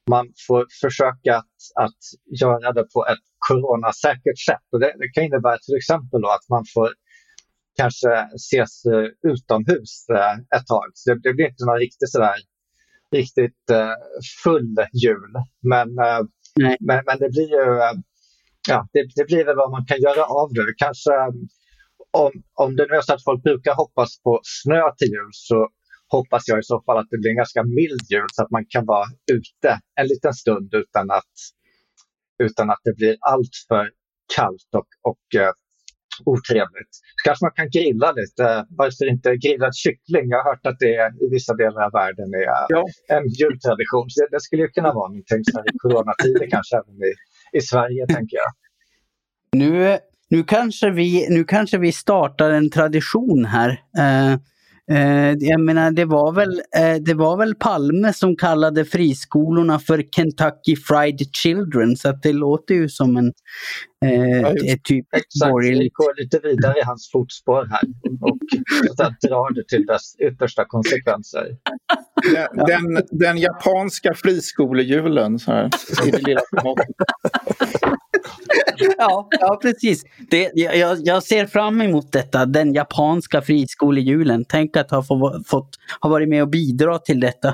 man 0.10 0.26
får 0.48 0.66
försöka 0.82 1.38
att, 1.38 1.58
att 1.86 2.02
göra 2.42 2.72
det 2.74 2.84
på 2.94 3.06
ett 3.12 3.26
coronasäkert 3.48 4.40
sätt. 4.50 4.66
Och 4.72 4.80
det, 4.80 4.94
det 5.00 5.10
kan 5.14 5.24
innebära 5.24 5.58
till 5.58 5.78
exempel 5.78 6.26
att 6.26 6.46
man 6.50 6.64
får 6.74 6.90
kanske 7.78 8.12
ses 8.36 8.86
uh, 8.86 9.32
utomhus 9.32 9.92
uh, 10.12 10.34
ett 10.56 10.68
tag. 10.68 10.90
Så 10.94 11.14
det, 11.14 11.20
det, 11.24 11.34
blir 11.34 11.50
inte 11.50 11.66
någon 11.66 11.80
riktigt, 11.80 12.12
sådär, 12.12 12.36
riktigt 13.12 13.64
uh, 13.72 13.96
full 14.44 14.76
jul. 15.04 15.34
Men, 15.72 15.88
men, 16.88 17.02
men, 17.08 17.18
det 17.20 17.30
blir 17.30 17.50
ju 17.58 17.66
ja, 18.70 18.88
det, 18.94 19.02
det, 19.16 19.26
blir 19.26 19.46
väl 19.46 19.56
vad 19.56 19.72
man 19.72 19.86
kan 19.86 20.02
göra 20.02 20.24
av 20.26 20.54
det. 20.54 20.74
Kanske 20.78 21.12
om, 22.12 22.32
om 22.54 22.76
det 22.76 22.86
nu 22.90 22.96
är 22.96 23.02
så 23.02 23.14
att 23.14 23.24
folk 23.24 23.44
brukar 23.44 23.74
hoppas 23.74 24.22
på 24.24 24.40
snö 24.44 24.82
till 24.98 25.08
jul 25.08 25.30
så 25.32 25.70
hoppas 26.10 26.44
jag 26.48 26.60
i 26.60 26.64
så 26.64 26.82
fall 26.86 26.98
att 26.98 27.08
det 27.10 27.18
blir 27.18 27.30
en 27.30 27.36
ganska 27.44 27.64
mild 27.64 28.02
jul 28.12 28.30
så 28.34 28.44
att 28.44 28.52
man 28.52 28.66
kan 28.70 28.86
vara 28.86 29.06
ute 29.32 29.80
en 30.00 30.08
liten 30.08 30.34
stund 30.34 30.74
utan 30.74 31.12
att, 31.12 31.36
utan 32.44 32.70
att 32.70 32.82
det 32.84 32.96
blir 32.96 33.16
alltför 33.22 33.92
kallt 34.36 34.70
och, 34.80 34.90
och 35.10 35.26
uh, 35.42 35.52
otrevligt. 36.26 36.94
Så 37.18 37.22
kanske 37.24 37.46
man 37.46 37.56
kan 37.60 37.70
grilla 37.70 38.12
lite. 38.12 38.66
Varför 38.70 39.06
inte 39.14 39.36
grillad 39.36 39.76
kyckling? 39.76 40.26
Jag 40.30 40.38
har 40.44 40.52
hört 40.52 40.66
att 40.66 40.80
det 40.80 40.96
i 41.26 41.28
vissa 41.32 41.54
delar 41.54 41.82
av 41.88 41.92
världen 41.92 42.30
är 42.34 42.46
ja. 42.70 42.84
en 43.16 43.26
jultradition. 43.40 44.06
Så 44.10 44.16
det, 44.22 44.28
det 44.32 44.42
skulle 44.42 44.62
ju 44.62 44.68
kunna 44.68 44.94
vara 44.94 45.08
någonting 45.08 45.44
så 45.52 45.60
i 45.60 45.78
coronatider 45.78 46.48
kanske 46.50 46.76
även 46.82 46.96
i, 47.10 47.14
i 47.58 47.62
Sverige, 47.62 48.08
tänker 48.08 48.38
jag. 48.44 48.52
Nu, 49.52 49.98
nu, 50.30 50.44
kanske 50.44 50.90
vi, 50.90 51.28
nu 51.30 51.44
kanske 51.44 51.78
vi 51.78 51.92
startar 51.92 52.50
en 52.50 52.70
tradition 52.70 53.46
här. 53.46 53.70
Uh 53.72 54.38
Eh, 54.92 55.34
jag 55.40 55.60
menar, 55.60 55.92
det 55.92 56.06
var, 56.06 56.32
väl, 56.32 56.62
eh, 56.78 56.96
det 57.02 57.14
var 57.14 57.38
väl 57.38 57.56
Palme 57.56 58.14
som 58.14 58.36
kallade 58.36 58.86
friskolorna 58.86 59.80
för 59.80 60.04
Kentucky 60.16 60.76
Fried 60.76 61.36
Children, 61.36 61.98
så 61.98 62.12
det 62.12 62.34
låter 62.34 62.76
ju 62.76 62.90
som 62.90 63.18
en 63.18 63.34
eh, 64.06 64.48
ett 64.48 64.84
typ 64.84 65.06
Exakt, 65.12 65.54
vi 65.64 65.90
går 65.94 66.22
lite 66.24 66.40
vidare 66.44 66.80
i 66.80 66.84
hans 66.84 67.12
fotspår 67.12 67.68
här. 67.72 67.82
Och 68.22 68.38
drar 69.22 69.54
det 69.54 69.68
till 69.68 69.86
dess 69.86 70.16
yttersta 70.20 70.66
konsekvenser. 70.66 71.48
Den, 72.24 72.66
den, 72.68 73.04
den 73.12 73.38
japanska 73.38 74.14
friskolejulen, 74.14 75.40
så 75.40 75.52
här, 75.52 75.70
i 76.08 76.12
det 76.12 76.28
lilla 76.28 76.42
ja, 78.98 79.28
ja, 79.40 79.60
precis. 79.62 80.04
Det, 80.30 80.52
jag, 80.54 80.98
jag, 81.04 81.24
ser 81.24 81.46
fram 81.46 81.82
emot 81.82 82.12
detta, 82.12 82.46
den 82.46 82.74
japanska 82.74 83.42
friskolejulen. 83.42 84.46
Tänk 84.50 84.78
att 84.78 84.92
ha 84.92 85.04
få, 85.04 85.44
fått 85.48 85.70
ha 86.02 86.10
varit 86.10 86.30
med 86.30 86.42
och 86.42 86.50
bidra 86.50 87.00
till 87.00 87.20
detta. 87.20 87.54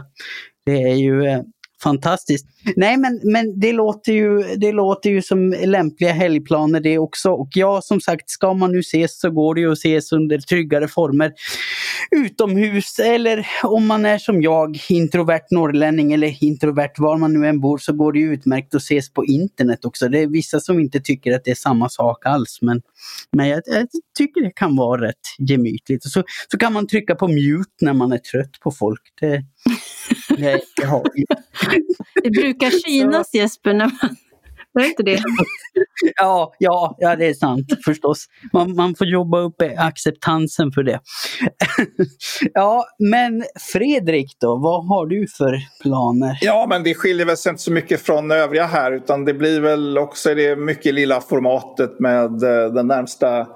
Det 0.65 0.81
är 0.81 0.95
ju 0.95 1.25
eh, 1.25 1.41
fantastiskt. 1.83 2.47
Nej 2.75 2.97
men, 2.97 3.19
men 3.23 3.59
det, 3.59 3.73
låter 3.73 4.13
ju, 4.13 4.43
det 4.55 4.71
låter 4.71 5.09
ju 5.09 5.21
som 5.21 5.55
lämpliga 5.65 6.11
helgplaner 6.11 6.79
det 6.79 6.97
också. 6.97 7.31
Och 7.31 7.49
ja, 7.53 7.81
som 7.81 8.01
sagt, 8.01 8.29
ska 8.29 8.53
man 8.53 8.71
nu 8.71 8.79
ses 8.79 9.19
så 9.19 9.31
går 9.31 9.55
det 9.55 9.61
ju 9.61 9.71
att 9.71 9.77
ses 9.77 10.11
under 10.11 10.37
tryggare 10.37 10.87
former 10.87 11.31
utomhus 12.11 12.99
eller 12.99 13.47
om 13.63 13.87
man 13.87 14.05
är 14.05 14.17
som 14.17 14.41
jag, 14.41 14.79
introvert 14.89 15.45
norrlänning 15.51 16.13
eller 16.13 16.43
introvert 16.43 16.93
var 16.97 17.17
man 17.17 17.33
nu 17.33 17.47
än 17.47 17.59
bor 17.59 17.77
så 17.77 17.93
går 17.93 18.13
det 18.13 18.19
utmärkt 18.19 18.75
att 18.75 18.81
ses 18.81 19.13
på 19.13 19.25
internet 19.25 19.85
också. 19.85 20.09
Det 20.09 20.19
är 20.19 20.27
vissa 20.27 20.59
som 20.59 20.79
inte 20.79 20.99
tycker 20.99 21.35
att 21.35 21.43
det 21.43 21.51
är 21.51 21.55
samma 21.55 21.89
sak 21.89 22.25
alls 22.25 22.59
men, 22.61 22.81
men 23.31 23.47
jag, 23.47 23.61
jag 23.65 23.87
tycker 24.17 24.41
det 24.41 24.51
kan 24.55 24.75
vara 24.75 25.01
rätt 25.07 25.15
gemytligt. 25.39 26.03
Så, 26.03 26.23
så 26.51 26.57
kan 26.57 26.73
man 26.73 26.87
trycka 26.87 27.15
på 27.15 27.27
mute 27.27 27.69
när 27.81 27.93
man 27.93 28.11
är 28.11 28.17
trött 28.17 28.59
på 28.63 28.71
folk. 28.71 29.01
Det, 29.21 29.43
det, 30.37 30.61
det 32.23 32.29
brukar 32.29 32.69
synas 32.85 33.33
Jesper 33.33 33.73
när 33.73 33.85
man 33.85 34.15
är 34.81 34.85
inte 34.85 35.03
det? 35.03 35.19
ja, 36.15 36.53
ja, 36.59 36.95
ja, 36.99 37.15
det 37.15 37.25
är 37.25 37.33
sant 37.33 37.65
förstås. 37.85 38.25
Man, 38.53 38.75
man 38.75 38.95
får 38.95 39.07
jobba 39.07 39.39
upp 39.39 39.55
acceptansen 39.77 40.71
för 40.71 40.83
det. 40.83 40.99
ja, 42.53 42.85
men 42.99 43.43
Fredrik 43.73 44.37
då, 44.39 44.57
vad 44.57 44.87
har 44.87 45.05
du 45.05 45.27
för 45.37 45.59
planer? 45.81 46.37
Ja, 46.41 46.65
men 46.69 46.83
det 46.83 46.93
skiljer 46.95 47.25
väl 47.25 47.37
sig 47.37 47.49
inte 47.49 47.61
så 47.61 47.71
mycket 47.71 48.01
från 48.01 48.31
övriga 48.31 48.65
här 48.65 48.91
utan 48.91 49.25
det 49.25 49.33
blir 49.33 49.61
väl 49.61 49.97
också 49.97 50.35
det 50.35 50.55
mycket 50.55 50.93
lilla 50.93 51.21
formatet 51.21 51.99
med 51.99 52.43
eh, 52.43 52.73
den 52.73 52.87
närmsta 52.87 53.47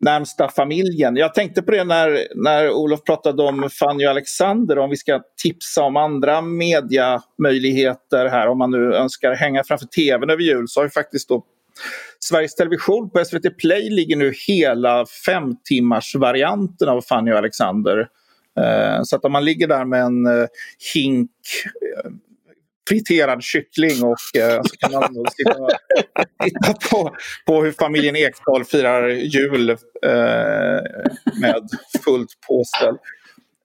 närmsta 0.00 0.48
familjen. 0.48 1.16
Jag 1.16 1.34
tänkte 1.34 1.62
på 1.62 1.70
det 1.70 1.84
när, 1.84 2.26
när 2.34 2.70
Olof 2.70 3.04
pratade 3.04 3.42
om 3.42 3.70
Fanny 3.70 4.06
och 4.06 4.10
Alexander, 4.10 4.78
om 4.78 4.90
vi 4.90 4.96
ska 4.96 5.22
tipsa 5.42 5.82
om 5.82 5.96
andra 5.96 6.40
mediamöjligheter 6.40 8.28
här, 8.28 8.48
om 8.48 8.58
man 8.58 8.70
nu 8.70 8.94
önskar 8.94 9.34
hänga 9.34 9.64
framför 9.64 9.86
tvn 9.86 10.30
över 10.30 10.42
jul, 10.42 10.68
så 10.68 10.80
har 10.80 10.84
ju 10.84 10.90
faktiskt 10.90 11.28
då 11.28 11.44
Sveriges 12.20 12.54
Television 12.54 13.10
på 13.10 13.24
SVT 13.24 13.58
Play 13.58 13.90
ligger 13.90 14.16
nu 14.16 14.32
hela 14.46 15.06
fem 15.26 15.56
timmars 15.64 16.14
varianten 16.14 16.88
av 16.88 17.00
Fanny 17.00 17.32
och 17.32 17.38
Alexander. 17.38 18.08
Eh, 18.60 19.02
så 19.02 19.16
att 19.16 19.24
om 19.24 19.32
man 19.32 19.44
ligger 19.44 19.68
där 19.68 19.84
med 19.84 20.02
en 20.02 20.26
eh, 20.26 20.46
hink 20.94 21.30
eh, 22.04 22.10
friterad 22.88 23.42
kyckling 23.42 24.04
och 24.04 24.40
eh, 24.40 24.62
så 24.62 24.76
kan 24.76 24.92
man 24.92 25.14
sitta 25.36 25.58
och 25.58 25.70
titta 26.44 26.88
på, 26.90 27.16
på 27.46 27.64
hur 27.64 27.72
familjen 27.72 28.16
Ekdahl 28.16 28.64
firar 28.64 29.08
jul 29.08 29.70
eh, 29.70 29.76
med 31.40 31.68
fullt 32.04 32.30
påställ. 32.48 32.94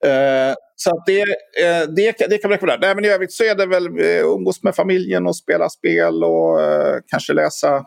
Eh, 0.06 0.56
så 0.76 0.90
att 0.90 1.06
det, 1.06 1.22
eh, 1.22 1.90
det, 1.96 2.16
det 2.30 2.38
kan 2.38 2.50
bli 2.50 2.58
rekommendera. 2.58 2.78
Nej, 2.82 2.96
men 2.96 3.06
I 3.06 3.08
övrigt 3.08 3.34
så 3.34 3.44
är 3.44 3.56
det 3.56 3.66
väl 3.66 3.88
eh, 3.88 4.26
umgås 4.26 4.64
med 4.64 4.76
familjen 4.76 5.28
och 5.28 5.36
spela 5.36 5.70
spel 5.70 6.24
och 6.24 6.62
eh, 6.62 7.00
kanske 7.08 7.34
läsa 7.34 7.86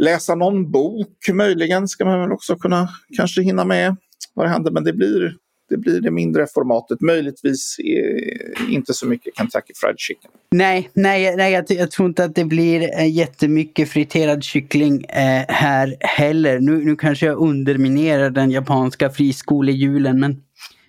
läsa 0.00 0.34
någon 0.34 0.70
bok 0.70 1.28
möjligen 1.32 1.88
ska 1.88 2.04
man 2.04 2.20
väl 2.20 2.32
också 2.32 2.56
kunna 2.56 2.88
kanske 3.16 3.42
hinna 3.42 3.64
med. 3.64 3.96
vad 4.34 4.46
det 4.46 4.50
händer, 4.50 4.70
men 4.70 4.84
det 4.84 4.92
blir 4.92 5.36
det 5.70 5.76
blir 5.76 6.00
det 6.00 6.10
mindre 6.10 6.46
formatet. 6.46 7.00
Möjligtvis 7.00 7.76
eh, 7.78 8.74
inte 8.74 8.94
så 8.94 9.06
mycket 9.06 9.36
Kentucky 9.36 9.72
Fried 9.76 9.98
Chicken. 9.98 10.30
Nej, 10.50 10.90
nej, 10.94 11.36
nej 11.36 11.52
jag, 11.52 11.64
jag 11.68 11.90
tror 11.90 12.08
inte 12.08 12.24
att 12.24 12.34
det 12.34 12.44
blir 12.44 12.98
eh, 12.98 13.12
jättemycket 13.12 13.88
friterad 13.88 14.44
kyckling 14.44 15.04
eh, 15.04 15.44
här 15.48 15.96
heller. 16.00 16.60
Nu, 16.60 16.84
nu 16.84 16.96
kanske 16.96 17.26
jag 17.26 17.38
underminerar 17.38 18.30
den 18.30 18.50
japanska 18.50 19.10
friskolejulen 19.10 20.20
men 20.20 20.42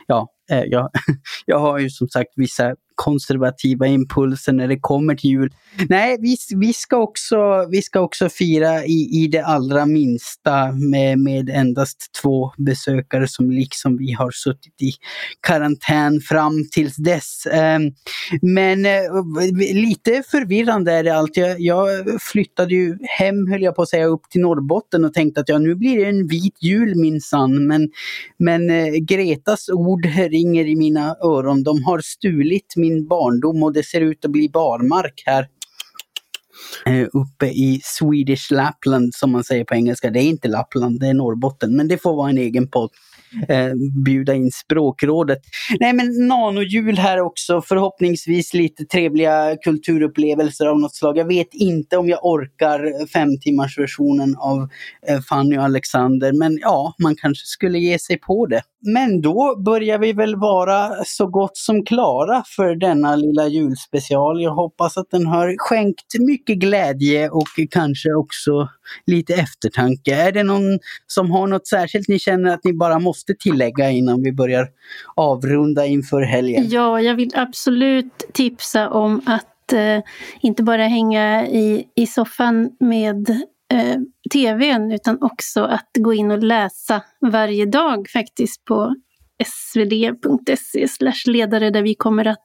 ja, 0.07 0.27
eh, 0.51 0.63
jag, 0.63 0.89
jag 1.45 1.59
har 1.59 1.79
ju 1.79 1.89
som 1.89 2.07
sagt 2.07 2.29
vissa 2.35 2.75
konservativa 3.01 3.87
impulser 3.87 4.53
när 4.53 4.67
det 4.67 4.79
kommer 4.79 5.15
till 5.15 5.29
jul. 5.29 5.53
Nej, 5.89 6.17
vi, 6.21 6.37
vi, 6.55 6.73
ska, 6.73 6.97
också, 6.97 7.67
vi 7.71 7.81
ska 7.81 7.99
också 7.99 8.29
fira 8.29 8.85
i, 8.85 9.23
i 9.23 9.27
det 9.27 9.45
allra 9.45 9.85
minsta 9.85 10.71
med, 10.71 11.19
med 11.19 11.49
endast 11.49 11.97
två 12.21 12.51
besökare 12.57 13.27
som 13.27 13.51
liksom 13.51 13.97
vi 13.97 14.11
har 14.11 14.31
suttit 14.31 14.81
i 14.81 14.91
karantän 15.47 16.21
fram 16.21 16.69
tills 16.71 16.95
dess. 16.95 17.47
Ehm, 17.51 17.81
men 18.41 18.85
eh, 18.85 19.01
lite 19.73 20.23
förvirrande 20.31 20.91
är 20.91 21.03
det 21.03 21.15
allt. 21.15 21.37
Jag, 21.37 21.59
jag 21.59 21.89
flyttade 22.21 22.73
ju 22.73 22.97
hem, 23.01 23.51
höll 23.51 23.61
jag 23.61 23.75
på 23.75 23.81
att 23.81 23.89
säga, 23.89 24.05
upp 24.05 24.29
till 24.29 24.41
Norrbotten 24.41 25.05
och 25.05 25.13
tänkte 25.13 25.41
att 25.41 25.49
ja, 25.49 25.57
nu 25.57 25.75
blir 25.75 25.97
det 25.97 26.05
en 26.05 26.27
vit 26.27 26.63
jul 26.63 26.95
minsann. 26.95 27.67
Men, 27.67 27.89
men 28.37 28.69
eh, 28.69 28.93
Gretas 28.93 29.69
ord 29.69 30.05
ringer 30.05 30.67
i 30.67 30.75
mina 30.75 31.15
öron. 31.23 31.63
De 31.63 31.83
har 31.83 31.99
stulit 31.99 32.73
min 32.75 32.90
min 32.91 33.07
barndom 33.07 33.63
och 33.63 33.73
det 33.73 33.83
ser 33.83 34.01
ut 34.01 34.25
att 34.25 34.31
bli 34.31 34.49
barmark 34.49 35.23
här 35.25 35.47
eh, 36.85 37.07
uppe 37.13 37.45
i 37.45 37.81
Swedish 37.83 38.51
Lapland 38.51 39.13
som 39.13 39.31
man 39.31 39.43
säger 39.43 39.63
på 39.63 39.75
engelska. 39.75 40.09
Det 40.09 40.19
är 40.19 40.29
inte 40.29 40.47
Lappland, 40.47 40.99
det 40.99 41.07
är 41.07 41.13
Norrbotten, 41.13 41.75
men 41.75 41.87
det 41.87 41.97
får 41.97 42.15
vara 42.15 42.29
en 42.29 42.37
egen 42.37 42.67
podd 42.67 42.89
eh, 43.47 43.71
bjuda 44.05 44.33
in 44.33 44.51
språkrådet. 44.51 45.39
Nej 45.79 45.93
men 45.93 46.27
nanojul 46.27 46.97
här 46.97 47.19
också, 47.19 47.61
förhoppningsvis 47.61 48.53
lite 48.53 48.85
trevliga 48.85 49.57
kulturupplevelser 49.63 50.65
av 50.65 50.79
något 50.79 50.95
slag. 50.95 51.17
Jag 51.17 51.27
vet 51.27 51.53
inte 51.53 51.97
om 51.97 52.09
jag 52.09 52.25
orkar 52.25 53.07
fem 53.07 53.39
timmars 53.39 53.77
versionen 53.77 54.35
av 54.37 54.69
eh, 55.07 55.21
Fanny 55.21 55.57
och 55.57 55.63
Alexander, 55.63 56.33
men 56.33 56.57
ja, 56.61 56.93
man 56.99 57.15
kanske 57.15 57.45
skulle 57.45 57.79
ge 57.79 57.99
sig 57.99 58.19
på 58.19 58.45
det. 58.45 58.61
Men 58.81 59.21
då 59.21 59.61
börjar 59.65 59.99
vi 59.99 60.13
väl 60.13 60.35
vara 60.35 60.89
så 61.05 61.27
gott 61.27 61.57
som 61.57 61.85
klara 61.85 62.43
för 62.55 62.75
denna 62.75 63.15
lilla 63.15 63.47
julspecial. 63.47 64.41
Jag 64.41 64.53
hoppas 64.53 64.97
att 64.97 65.11
den 65.11 65.25
har 65.25 65.55
skänkt 65.57 66.19
mycket 66.19 66.57
glädje 66.57 67.29
och 67.29 67.47
kanske 67.71 68.13
också 68.13 68.69
lite 69.05 69.33
eftertanke. 69.33 70.15
Är 70.15 70.31
det 70.31 70.43
någon 70.43 70.79
som 71.07 71.31
har 71.31 71.47
något 71.47 71.67
särskilt 71.67 72.07
ni 72.07 72.19
känner 72.19 72.53
att 72.53 72.63
ni 72.63 72.73
bara 72.73 72.99
måste 72.99 73.33
tillägga 73.33 73.89
innan 73.89 74.23
vi 74.23 74.31
börjar 74.31 74.67
avrunda 75.15 75.85
inför 75.85 76.21
helgen? 76.21 76.69
Ja, 76.69 77.01
jag 77.01 77.15
vill 77.15 77.31
absolut 77.35 78.25
tipsa 78.33 78.89
om 78.89 79.21
att 79.25 79.73
eh, 79.73 80.03
inte 80.41 80.63
bara 80.63 80.87
hänga 80.87 81.47
i, 81.47 81.87
i 81.95 82.07
soffan 82.07 82.69
med 82.79 83.41
eh, 83.71 83.97
tvn 84.33 84.91
utan 84.91 85.17
också 85.21 85.63
att 85.63 85.89
gå 85.99 86.13
in 86.13 86.31
och 86.31 86.43
läsa 86.43 87.03
varje 87.21 87.65
dag 87.65 88.09
faktiskt 88.09 88.65
på 88.65 88.95
svd.se 89.45 90.87
ledare 91.25 91.69
där 91.69 91.81
vi 91.81 91.95
kommer 91.95 92.27
att 92.27 92.43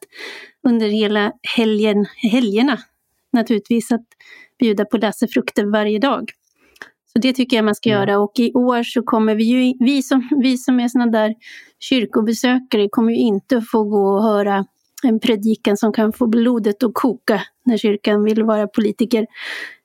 under 0.68 0.88
hela 0.88 1.32
helgen, 1.56 2.06
helgerna 2.16 2.78
naturligtvis 3.32 3.92
att 3.92 4.06
bjuda 4.58 4.84
på 4.84 4.96
läsefrukter 4.96 5.64
varje 5.64 5.98
dag. 5.98 6.32
Så 7.12 7.18
det 7.18 7.32
tycker 7.32 7.56
jag 7.56 7.64
man 7.64 7.74
ska 7.74 7.90
mm. 7.90 8.00
göra 8.00 8.18
och 8.18 8.32
i 8.38 8.52
år 8.52 8.82
så 8.82 9.02
kommer 9.02 9.34
vi 9.34 9.44
ju, 9.44 9.74
vi 9.80 10.02
som, 10.02 10.28
vi 10.42 10.58
som 10.58 10.80
är 10.80 10.88
sådana 10.88 11.10
där 11.10 11.34
kyrkobesökare 11.80 12.88
kommer 12.90 13.12
ju 13.12 13.18
inte 13.18 13.60
få 13.60 13.84
gå 13.84 14.16
och 14.16 14.22
höra 14.22 14.64
en 15.02 15.20
predikan 15.20 15.76
som 15.76 15.92
kan 15.92 16.12
få 16.12 16.26
blodet 16.26 16.82
att 16.82 16.94
koka 16.94 17.42
när 17.64 17.76
kyrkan 17.76 18.24
vill 18.24 18.42
vara 18.42 18.66
politiker 18.66 19.26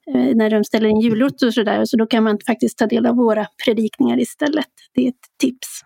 Eh, 0.08 0.36
när 0.36 0.50
de 0.50 0.64
ställer 0.64 0.90
in 0.90 1.00
julort 1.00 1.44
och 1.44 1.54
sådär. 1.54 1.86
Så 1.86 1.98
då 1.98 2.06
kan 2.06 2.24
man 2.24 2.40
faktiskt 2.48 2.78
ta 2.78 2.88
del 2.88 3.06
av 3.06 3.16
våra 3.16 3.48
predikningar 3.66 4.20
istället. 4.20 4.66
Det 4.94 5.06
är 5.06 5.10
ett 5.10 5.16
tips. 5.40 5.82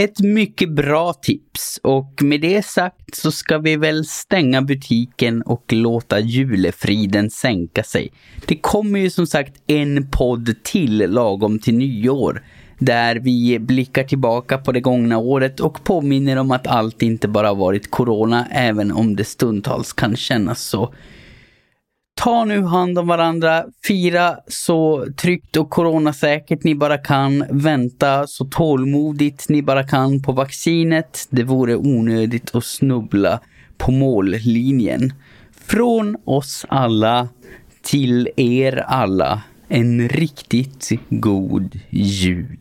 Ett 0.00 0.20
mycket 0.20 0.70
bra 0.70 1.12
tips 1.12 1.80
och 1.82 2.22
med 2.22 2.40
det 2.40 2.64
sagt 2.64 3.14
så 3.16 3.32
ska 3.32 3.58
vi 3.58 3.76
väl 3.76 4.04
stänga 4.04 4.62
butiken 4.62 5.42
och 5.42 5.72
låta 5.72 6.20
julefriden 6.20 7.30
sänka 7.30 7.82
sig. 7.82 8.12
Det 8.46 8.56
kommer 8.56 8.98
ju 9.00 9.10
som 9.10 9.26
sagt 9.26 9.62
en 9.66 10.10
podd 10.10 10.54
till 10.62 11.10
lagom 11.10 11.58
till 11.58 11.74
nyår 11.74 12.42
där 12.78 13.16
vi 13.16 13.58
blickar 13.58 14.04
tillbaka 14.04 14.58
på 14.58 14.72
det 14.72 14.80
gångna 14.80 15.18
året 15.18 15.60
och 15.60 15.84
påminner 15.84 16.36
om 16.36 16.50
att 16.50 16.66
allt 16.66 17.02
inte 17.02 17.28
bara 17.28 17.54
varit 17.54 17.90
corona 17.90 18.46
även 18.50 18.92
om 18.92 19.16
det 19.16 19.24
stundtals 19.24 19.92
kan 19.92 20.16
kännas 20.16 20.62
så. 20.62 20.94
Ta 22.18 22.44
nu 22.44 22.62
hand 22.62 22.98
om 22.98 23.06
varandra, 23.06 23.64
fira 23.84 24.36
så 24.46 25.06
tryggt 25.16 25.56
och 25.56 25.70
coronasäkert 25.70 26.64
ni 26.64 26.74
bara 26.74 26.98
kan, 26.98 27.44
vänta 27.50 28.26
så 28.26 28.44
tålmodigt 28.44 29.48
ni 29.48 29.62
bara 29.62 29.86
kan 29.86 30.22
på 30.22 30.32
vaccinet. 30.32 31.26
Det 31.30 31.42
vore 31.42 31.76
onödigt 31.76 32.54
att 32.54 32.64
snubbla 32.64 33.40
på 33.76 33.92
mållinjen. 33.92 35.12
Från 35.66 36.16
oss 36.24 36.66
alla 36.68 37.28
till 37.82 38.28
er 38.36 38.76
alla, 38.76 39.42
en 39.68 40.08
riktigt 40.08 40.90
god 41.08 41.80
jul. 41.90 42.56